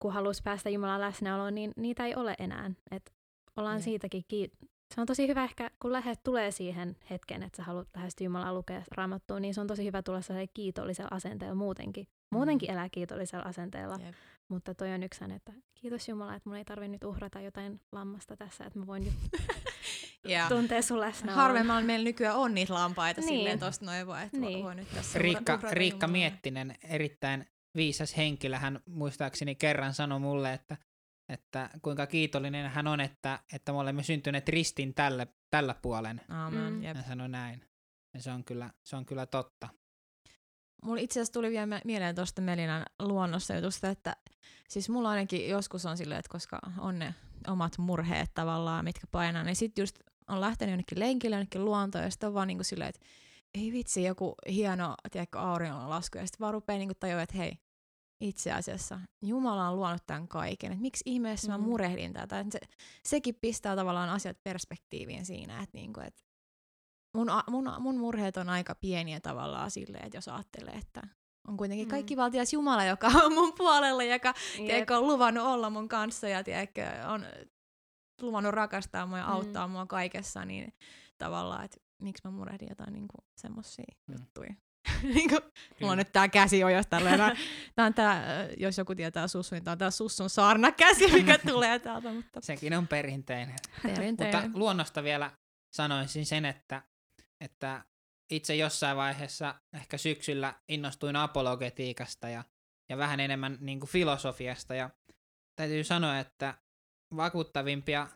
[0.00, 2.70] Kun halusi päästä Jumalan läsnäoloon, niin niitä ei ole enää.
[2.90, 3.12] Et
[3.56, 3.84] ollaan Jep.
[3.84, 7.88] siitäkin kiit- Se on tosi hyvä ehkä, kun lähet tulee siihen hetkeen, että sä haluat
[7.96, 12.06] lähestyä Jumalaa lukea raamattua, niin se on tosi hyvä tulla sellaisella kiitollisella asenteella muutenkin.
[12.32, 14.14] Muutenkin elää kiitollisella asenteella, Jep.
[14.48, 18.36] mutta toi on yksi että kiitos Jumala, että mun ei tarvitse nyt uhrata jotain lammasta
[18.36, 19.14] tässä, että mä voin nyt
[20.28, 21.42] Ja tuntea sun läsnäolon.
[21.42, 23.28] harvemmalla meillä nykyään on niitä lampaita Niin.
[23.28, 24.52] silleen tosta noin voi, että Niin.
[24.52, 24.64] niin.
[24.64, 26.06] voi nyt tässä Riikka, Riikka.
[26.08, 30.76] Miettinen, erittäin viisas henkilö, hän muistaakseni kerran sanoi mulle, että,
[31.28, 36.20] että kuinka kiitollinen hän on, että, että me olemme syntyneet ristin tälle, tällä puolen.
[36.28, 36.82] Aamen, Mm.
[36.82, 37.64] Hän sanoi näin.
[38.14, 39.68] Ja se on kyllä, se on kyllä totta.
[40.82, 44.16] Mulla itse asiassa tuli vielä mie- mieleen tuosta Melinan luonnossa jutusta, että
[44.68, 47.14] siis mulla ainakin joskus on silleen, että koska on ne
[47.46, 52.10] omat murheet tavallaan, mitkä painaa, niin sitten just on lähtenyt jonnekin lenkille, jonnekin luontoon, ja
[52.10, 53.00] sitten on vaan niinku silleen, että
[53.58, 57.58] ei vitsi, joku hieno, tiedätkö, auringonlasku, ja sitten vaan rupeaa niinku tajua, että hei,
[58.20, 61.64] itse asiassa Jumala on luonut tämän kaiken, että miksi ihmeessä mä Mm.
[61.64, 62.60] murehdin tätä, että se,
[63.04, 66.24] sekin pistää tavallaan asiat perspektiiviin siinä, että niinku, et
[67.16, 71.02] mun, a- mun, mun murheet on aika pieniä tavallaan silleen, että jos ajattelee, että
[71.48, 71.90] on kuitenkin Mm.
[71.90, 76.44] kaikki valtias Jumala, joka on mun puolella, joka tiedätkö, on luvannut olla mun kanssa ja
[76.44, 77.26] tiedätkö, on
[78.22, 79.30] luvannut rakastaa mua ja Mm.
[79.32, 80.72] auttaa mua kaikessa, niin
[81.18, 84.14] tavallaan, että miksi mä murehdin jotain niinku semmosia Mm.
[84.18, 84.54] juttuja.
[85.14, 85.36] niinku,
[85.80, 87.18] mulla on nyt tää käsi ojos tälleen.
[87.76, 88.24] Tää, on tää,
[88.56, 92.74] jos joku tietää sussu, niin tää on tää sussun saarnakäsi, mikä tulee täältä, mutta Sekin
[92.78, 93.56] on perinteinen.
[93.82, 94.42] perinteinen.
[94.42, 95.30] Mutta luonnosta vielä
[95.72, 96.82] sanoisin sen, että,
[97.40, 97.84] että
[98.30, 102.44] itse jossain vaiheessa ehkä syksyllä innostuin apologetiikasta ja,
[102.88, 104.74] ja vähän enemmän niin kuin filosofiasta.
[104.74, 104.90] Ja
[105.56, 106.54] täytyy sanoa, että
[107.16, 108.08] vakuuttavimpia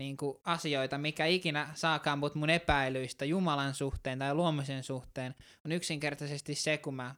[0.00, 5.34] niin kuin asioita, mikä ikinä saakaan mut mun epäilyistä Jumalan suhteen tai luomisen suhteen,
[5.64, 7.14] on yksinkertaisesti se, kun mä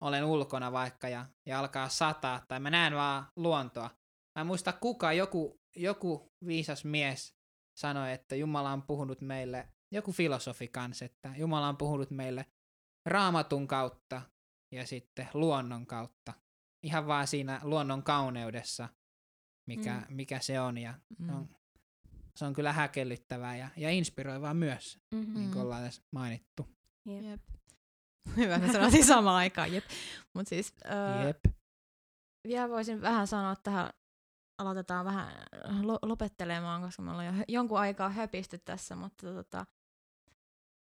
[0.00, 3.90] olen ulkona vaikka ja, ja alkaa sataa tai mä näen vaan luontoa.
[4.34, 7.34] Mä en muista kuka, joku, joku viisas mies
[7.76, 12.46] sanoi, että Jumala on puhunut meille, joku filosofi kanssa, että Jumala on puhunut meille
[13.06, 14.22] raamatun kautta
[14.72, 16.32] ja sitten luonnon kautta.
[16.82, 18.88] Ihan vaan siinä luonnon kauneudessa,
[19.68, 20.16] mikä, mm.
[20.16, 20.78] mikä se on.
[20.78, 21.28] Ja Mm.
[21.28, 21.48] on,
[22.36, 25.34] se on kyllä häkellyttävää ja, ja inspiroivaa myös, Mm-hmm.
[25.34, 26.68] niin kuin ollaan tässä mainittu.
[27.08, 27.24] Jep.
[27.24, 27.40] Jep.
[28.36, 29.84] Hyvä, mä sanoisin samaan aikaan, jep.
[30.34, 31.44] Mut siis, öö, Jep.
[32.48, 33.90] vielä voisin vähän sanoa tähän,
[34.58, 35.32] aloitetaan vähän
[35.82, 39.66] lo- lopettelemaan, koska me ollaan jo jonkun aikaa höpisty tässä, mutta tota,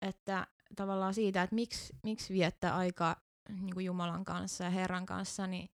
[0.02, 0.46] että
[0.76, 3.16] tavallaan siitä, että miksi, miksi viettää aikaa
[3.48, 5.68] niin kuin Jumalan kanssa ja Herran kanssa, niin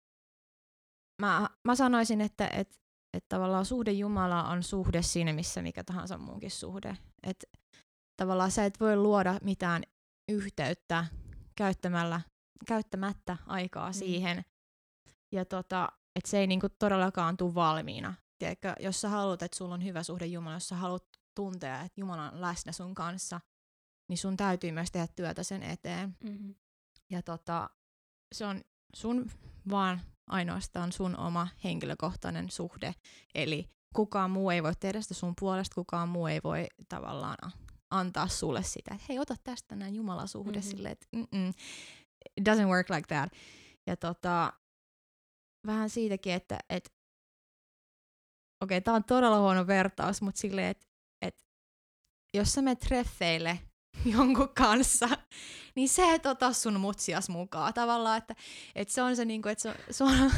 [1.22, 2.82] mä, mä sanoisin, että et,
[3.12, 6.96] et tavallaan suhde Jumalaa on suhde siinä, missä mikä tahansa muukin suhde.
[7.22, 7.44] Et
[8.16, 9.83] tavallaan sä et voi luoda mitään
[10.29, 11.07] yhteyttä
[11.57, 12.20] käyttämällä,
[12.66, 13.94] käyttämättä aikaa Mm.
[13.94, 14.44] siihen.
[15.33, 18.14] Ja tota, että se ei niinku todellakaan tule valmiina.
[18.38, 21.05] Tiedätkö, jos sä haluat, että sulla on hyvä suhde Jumalaan, jos sä haluat
[21.37, 23.40] tuntea, että Jumala on läsnä sun kanssa,
[24.09, 26.16] niin sun täytyy myös tehdä työtä sen eteen.
[26.25, 26.55] Mm-hmm.
[27.11, 27.70] Ja tota,
[28.35, 28.61] se on
[28.96, 29.31] sun
[29.70, 30.01] vaan
[30.33, 32.95] ainoastaan sun oma henkilökohtainen suhde.
[33.35, 37.53] Eli kukaan muu ei voi tehdä sitä sun puolesta, kukaan muu ei voi tavallaan
[37.90, 40.66] antaa sulle sitä, että hei, ota tästä näin Jumalasuhde Mhm.
[40.66, 40.77] mm-hmm.
[40.77, 41.07] silleen, että
[42.37, 43.33] it doesn't work like that.
[43.87, 44.53] Ja tota,
[45.66, 46.92] vähän siitäkin, että et,
[48.62, 50.87] okei, okay, tää on todella huono vertaus, mutta silleen, että
[51.23, 51.45] et,
[52.35, 53.59] jos sä menet treffeille
[54.16, 55.09] jonkun kanssa,
[55.75, 57.75] niin se et ota sun mutsias mukaan.
[57.75, 58.35] Tavallaan, että,
[58.75, 60.11] että se on se niinku, että se se on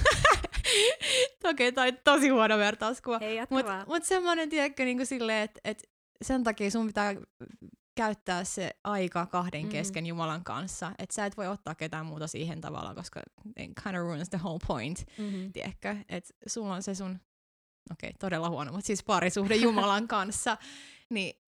[1.44, 3.20] okei, okay, on tosi huono vertauskuva.
[3.50, 3.84] Mutta vaan.
[3.88, 5.90] mut semmoinen, tiedätkö, niinku silleen, että et
[6.22, 7.14] sen takia sun pitää
[7.94, 9.68] käyttää se aika kahden Mm.
[9.68, 10.92] kesken Jumalan kanssa.
[10.98, 13.20] Että sä et voi ottaa ketään muuta siihen tavallaan, koska
[13.58, 15.52] it kind of ruins the whole point, Mm-hmm.
[15.52, 15.96] tiedätkö?
[16.08, 17.20] Että sulla on se sun,
[17.92, 20.56] okei, okay, todella huono, mutta siis parisuhde Jumalan kanssa,
[21.10, 21.42] niin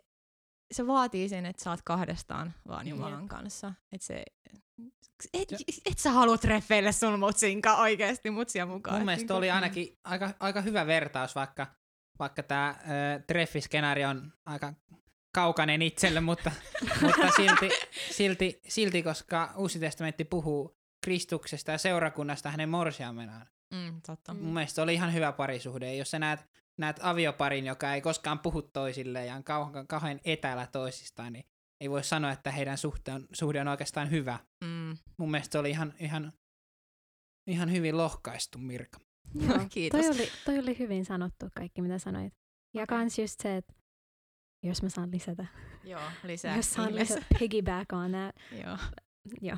[0.73, 3.29] se vaatii sen, että sä oot kahdestaan vaan Jumalan Jep.
[3.29, 3.73] kanssa.
[3.93, 4.25] Että se,
[5.35, 5.49] et,
[5.87, 8.95] et sä halua treffeille sun mutsinkaan oikeesti mutsia mukaan.
[8.95, 11.67] Mun Et mielestä oli ainakin aika, aika hyvä vertaus, vaikka,
[12.19, 12.77] vaikka tämä äh,
[13.27, 14.75] treffiskenaario on aika
[15.35, 16.53] kaukainen itselle, mutta,
[17.03, 17.71] mutta silti,
[18.11, 23.47] silti, silti, koska Uusi testamentti puhuu Kristuksesta ja seurakunnasta hänen morsiamenaan.
[23.75, 24.35] Mm, totta.
[24.35, 25.95] Mun mielestä oli ihan hyvä parisuhde.
[25.95, 26.41] Jos sä näet
[26.79, 31.45] näet avioparin, joka ei koskaan puhu toisilleen ja on kauhean, kauhean etäällä toisistaan, niin
[31.81, 34.39] ei voi sanoa, että heidän suhde on, suhde on oikeastaan hyvä.
[34.65, 34.97] Mm.
[35.17, 36.33] Mun mielestä se oli ihan, ihan,
[37.47, 38.99] ihan hyvin lohkaistu, Mirka.
[39.35, 40.01] Joo, Kiitos.
[40.01, 42.35] Toi oli, toi oli hyvin sanottu kaikki, mitä sanoit.
[42.75, 42.99] Ja Okei.
[42.99, 43.75] kans just se, että
[44.63, 45.47] jos mä saan lisätä,
[45.85, 46.57] Joo, lisää.
[46.57, 48.79] jos saan lisätä piggyback on that, Joo.
[49.43, 49.57] Joo.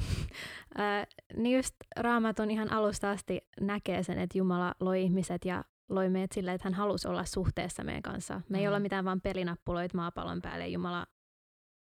[0.79, 6.09] Äh, niin just Raamatun ihan alusta asti näkee sen, että Jumala loi ihmiset ja loi
[6.11, 8.41] meidät sille, että hän halusi olla suhteessa meidän kanssa.
[8.49, 8.69] Me ei Mm.
[8.69, 11.07] olla mitään vaan pelinappuloita maapallon päälle ja Jumala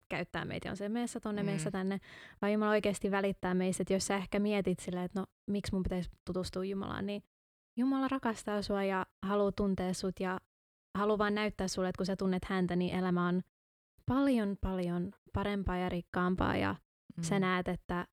[0.09, 1.45] käyttää meitä on se meessä tonne, Mm.
[1.45, 1.51] mm.
[1.51, 1.99] meessä tänne,
[2.41, 5.83] vaan Jumala oikeasti välittää meistä, että jos sä ehkä mietit silleen, että no miksi mun
[5.83, 7.23] pitäisi tutustua Jumalaan, niin
[7.77, 10.39] Jumala rakastaa sua ja haluaa tuntea sut ja
[10.97, 13.41] haluaa vaan näyttää sulle, että kun sä tunnet häntä, niin elämä on
[14.05, 16.75] paljon, paljon parempaa ja rikkaampaa ja
[17.17, 17.23] Mm.
[17.23, 18.07] sä näet, että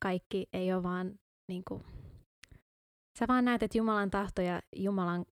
[0.00, 1.84] kaikki ei ole vaan niin kuin,
[3.18, 5.24] sä vaan näet, että Jumalan tahto ja Jumalan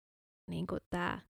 [0.50, 1.20] niin kuin tää,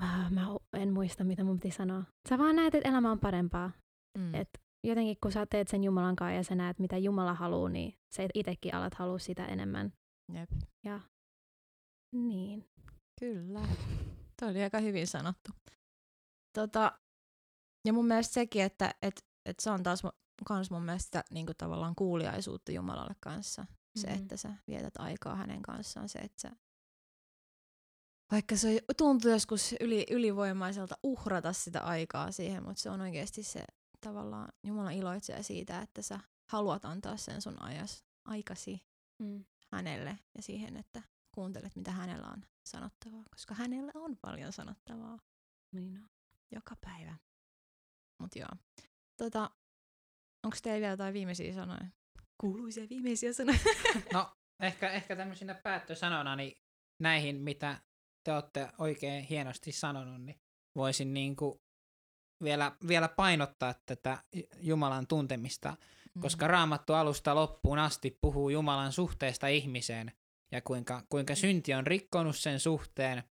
[0.00, 2.04] ah, mä en muista mitä mun piti sanoa.
[2.28, 3.70] Sä vaan näet, että elämä on parempaa.
[4.18, 4.34] Mm.
[4.34, 4.48] Et
[4.84, 8.22] jotenkin kun sä teet sen Jumalan kanssa ja sä näet, mitä Jumala haluaa, niin sä
[8.34, 9.92] itsekin alat halua sitä enemmän.
[10.32, 10.50] Jep.
[10.84, 11.00] Ja
[12.12, 12.68] niin.
[13.20, 13.60] Kyllä.
[14.40, 15.50] Toi oli aika hyvin sanottu.
[16.58, 16.98] Tota,
[17.86, 21.24] ja mun mielestä sekin, että et, et se on taas mu- kans mun mielestä sitä,
[21.30, 23.66] niinku tavallaan kuuliaisuutta Jumalalle kanssa.
[23.96, 24.22] Se, Mhm.
[24.22, 26.08] että sä vietät aikaa hänen kanssaan.
[26.08, 26.56] Se, että sä,
[28.30, 33.64] vaikka se tuntuu joskus yli, ylivoimaiselta uhrata sitä aikaa siihen, mutta se on oikeasti se
[34.00, 38.86] tavallaan Jumala iloitsee siitä, että sä haluat antaa sen sun ajas, aikasi
[39.18, 39.44] Mm.
[39.72, 41.02] hänelle ja siihen, että
[41.34, 45.18] kuuntelet, mitä hänellä on sanottavaa, koska hänellä on paljon sanottavaa
[45.72, 46.08] Niin on.
[46.52, 47.16] joka päivä.
[48.18, 48.48] Mut joo.
[49.16, 49.50] Tota,
[50.42, 51.86] onko teillä vielä jotain viimeisiä sanoja?
[52.40, 53.58] Kuuluisia viimeisiä sanoja.
[54.12, 56.52] No, ehkä, ehkä tämmöisenä päättösanona niin
[57.00, 57.80] näihin, mitä
[58.24, 60.40] te olette oikein hienosti sanonut, niin
[60.76, 61.62] voisin niinku
[62.42, 64.18] vielä, vielä painottaa tätä
[64.60, 65.76] Jumalan tuntemista,
[66.20, 70.12] koska raamattu alusta loppuun asti puhuu Jumalan suhteesta ihmiseen
[70.52, 73.22] ja kuinka, kuinka synti on rikkonut sen suhteen.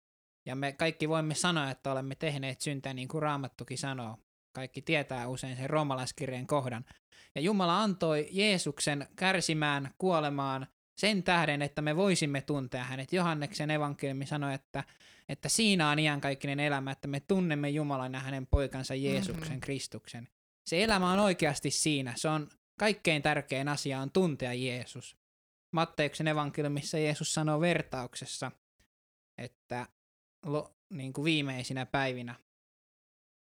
[0.46, 4.18] Ja me kaikki voimme sanoa, että olemme tehneet syntää niin kuin raamattukin sanoo.
[4.52, 6.84] Kaikki tietää usein sen roomalaiskirjeen kohdan.
[7.34, 10.66] Ja Jumala antoi Jeesuksen kärsimään, kuolemaan
[10.96, 13.12] sen tähden, että me voisimme tuntea hänet.
[13.12, 14.84] Johanneksen evankeliumi sanoi, että,
[15.28, 19.60] että siinä on iankaikkinen elämä, että me tunnemme Jumalan ja hänen poikansa Jeesuksen Mhm.
[19.60, 20.28] Kristuksen.
[20.66, 22.12] Se elämä on oikeasti siinä.
[22.16, 25.16] Se on kaikkein tärkein asia on tuntea Jeesus.
[25.72, 28.52] Matteuksen evankeliumissa Jeesus sanoo vertauksessa,
[29.38, 29.86] että
[30.46, 32.34] lo, niin kuin viimeisinä päivinä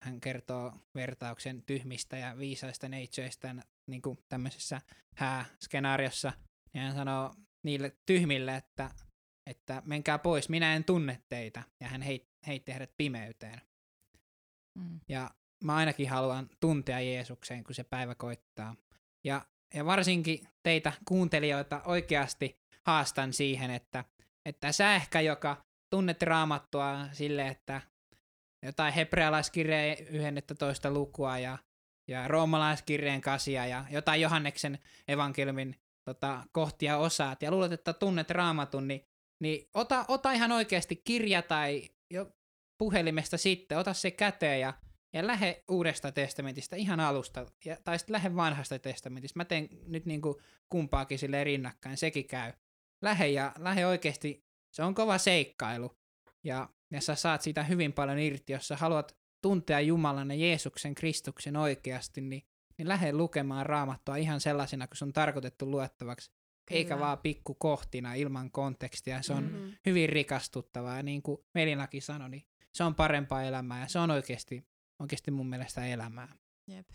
[0.02, 3.54] hän kertoo vertauksen tyhmistä ja viisaista neitsyistä
[3.87, 4.80] niin kuin tämmöisessä
[5.16, 6.32] hääskenaariossa.
[6.74, 8.90] Ja hän sanoo niille tyhmille, että,
[9.46, 11.62] että menkää pois, minä en tunne teitä.
[11.80, 13.61] Ja hän heit, heitti heidät pimeyteen.
[14.78, 15.00] Mm.
[15.08, 15.30] Ja
[15.64, 18.76] mä ainakin haluan tuntea Jeesukseen, kun se päivä koittaa.
[19.24, 24.04] Ja, ja varsinkin teitä kuuntelijoita oikeasti haastan siihen, että,
[24.46, 27.82] että sä ehkä, joka tunnet raamattua sille, että
[28.62, 31.58] jotain hebrealaiskirjeen 11 lukua ja,
[32.08, 38.88] ja roomalaiskirjeen kasia ja jotain Johanneksen evankeliumin tota, kohtia osaat ja luulet, että tunnet raamatun,
[38.88, 39.04] niin,
[39.40, 42.30] niin ota, ota ihan oikeasti kirja tai jo
[42.78, 44.74] puhelimesta sitten, ota se käteen ja,
[45.12, 49.38] ja lähde uudesta testamentista ihan alusta, ja, tai sitten lähde vanhasta testamentista.
[49.38, 50.34] Mä teen nyt niin kuin
[50.68, 52.52] kumpaakin sille rinnakkain, sekin käy.
[53.02, 55.98] Lähde ja lähde oikeasti, se on kova seikkailu.
[56.44, 60.94] Ja, ja sä saat siitä hyvin paljon irti, jos sä haluat tuntea Jumalan ja Jeesuksen
[60.94, 62.42] Kristuksen oikeasti, niin,
[62.79, 66.31] niin lähde lukemaan raamattua ihan sellaisena, kun se on tarkoitettu luettavaksi,
[66.70, 67.07] eikä Kyllä.
[67.07, 69.22] vaan pikkukohtina ilman kontekstia.
[69.22, 69.55] Se on Mhm.
[69.55, 69.72] Mm-hmm.
[69.87, 72.42] hyvin rikastuttavaa, ja niin kuin Melinakin sanoi, niin
[72.74, 74.64] se on parempaa elämää, ja se on oikeasti,
[74.98, 76.37] oikeasti mun mielestä elämää.
[76.66, 76.88] Jep.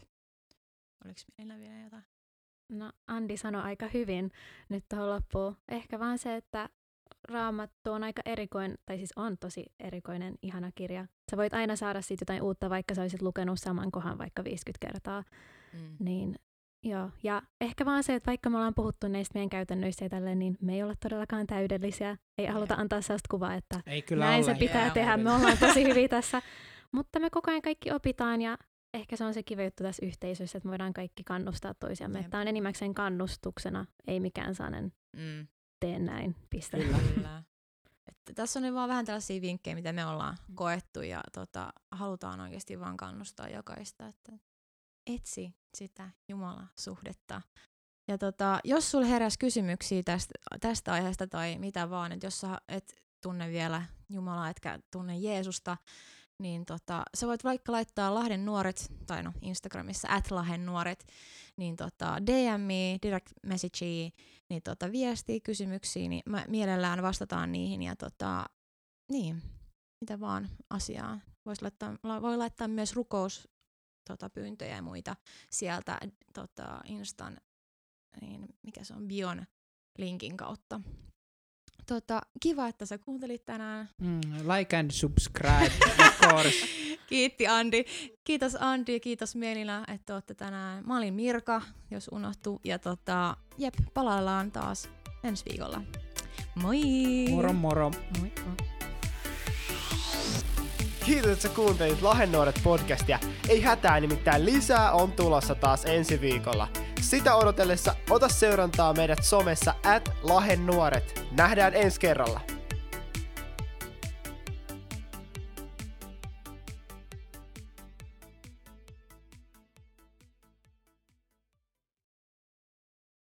[1.05, 2.03] Oliko meillä vielä jotain?
[2.69, 4.31] No Andi sanoi aika hyvin
[4.69, 5.57] nyt tuohon loppuun.
[5.67, 6.69] Ehkä vaan se, että
[7.29, 11.05] Raamattu on aika erikoinen, tai siis on tosi erikoinen, ihana kirja.
[11.31, 14.87] Sä voit aina saada siitä jotain uutta, vaikka sä olisit lukenut saman kohan vaikka 50
[14.87, 15.23] kertaa.
[15.73, 15.95] Mm.
[15.99, 16.35] Niin,
[16.83, 17.09] joo.
[17.23, 20.57] Ja ehkä vaan se, että vaikka me ollaan puhuttu näistä meidän käytännöistä ja tälleen, niin
[20.61, 22.17] me ei olla todellakaan täydellisiä.
[22.37, 25.17] Ei haluta antaa sellaista kuvaa, että Ei kyllä näin se pitää jää tehdä.
[25.17, 26.41] Me ollaan tosi hyviä tässä.
[26.91, 28.57] Mutta me koko ajan kaikki opitaan ja
[28.93, 32.25] ehkä se on se kiva juttu tässä yhteisössä, että me voidaan kaikki kannustaa toisiamme.
[32.29, 35.47] Tämä on enimmäkseen kannustuksena, ei mikään sellainen Mm.
[35.83, 36.77] Tee näin, piste.
[36.77, 36.97] Kyllä.
[37.15, 37.43] Kyllä.
[38.07, 42.39] Että tässä on nyt vaan vähän tällaisia vinkkejä, mitä me ollaan koettu ja tota, halutaan
[42.39, 44.31] oikeasti vaan kannustaa jokaista, että
[45.07, 47.41] etsi sitä Jumalan suhdetta.
[48.07, 52.61] Ja tota, jos sulla heräsi kysymyksiä tästä, tästä aiheesta tai mitä vaan, että jos sä,
[52.67, 55.77] et tunne vielä Jumalaa, etkä tunne Jeesusta,
[56.43, 61.07] niin tota, sä voit vaikka laittaa Lahden nuoret, tai no Instagramissa, at Lahden nuoret,
[61.57, 64.11] niin tota, DMi, direct messagei,
[64.49, 68.45] niin tota, viestiä, kysymyksiä, niin mä mielellään vastataan niihin ja tota,
[69.11, 69.41] niin,
[70.01, 71.19] mitä vaan asiaa.
[71.45, 73.47] Vois laittaa, voi laittaa myös rukous
[74.07, 75.15] tota, pyyntöjä ja muita
[75.51, 75.99] sieltä
[76.33, 77.37] tota, Instan,
[78.21, 79.45] niin mikä se on, Bion
[79.97, 80.81] linkin kautta.
[81.85, 83.89] Tota, kiva, että sä kuuntelit tänään.
[84.01, 84.21] Mm,
[84.55, 86.55] like and subscribe, of course.
[87.09, 87.85] Kiitti Andi.
[88.23, 90.83] Kiitos Andi ja kiitos Mielina, että olette tänään.
[90.87, 91.61] Mä olin Mirka,
[91.91, 92.61] jos unohtuu.
[92.63, 94.89] Ja tota, jep, palaillaan taas
[95.23, 95.81] ensi viikolla.
[96.55, 96.81] Moi!
[97.29, 97.91] Moro moro.
[98.19, 98.31] Moi.
[101.05, 103.19] Kiitos, että sä kuuntelit Lahennuoret podcastia.
[103.49, 106.67] Ei hätää, nimittäin lisää on tulossa taas ensi viikolla.
[107.03, 111.25] Sitä odotellessa ota seurantaa meidät somessa at Lahennuoret.
[111.31, 112.52] Nähdään ensi kerralla.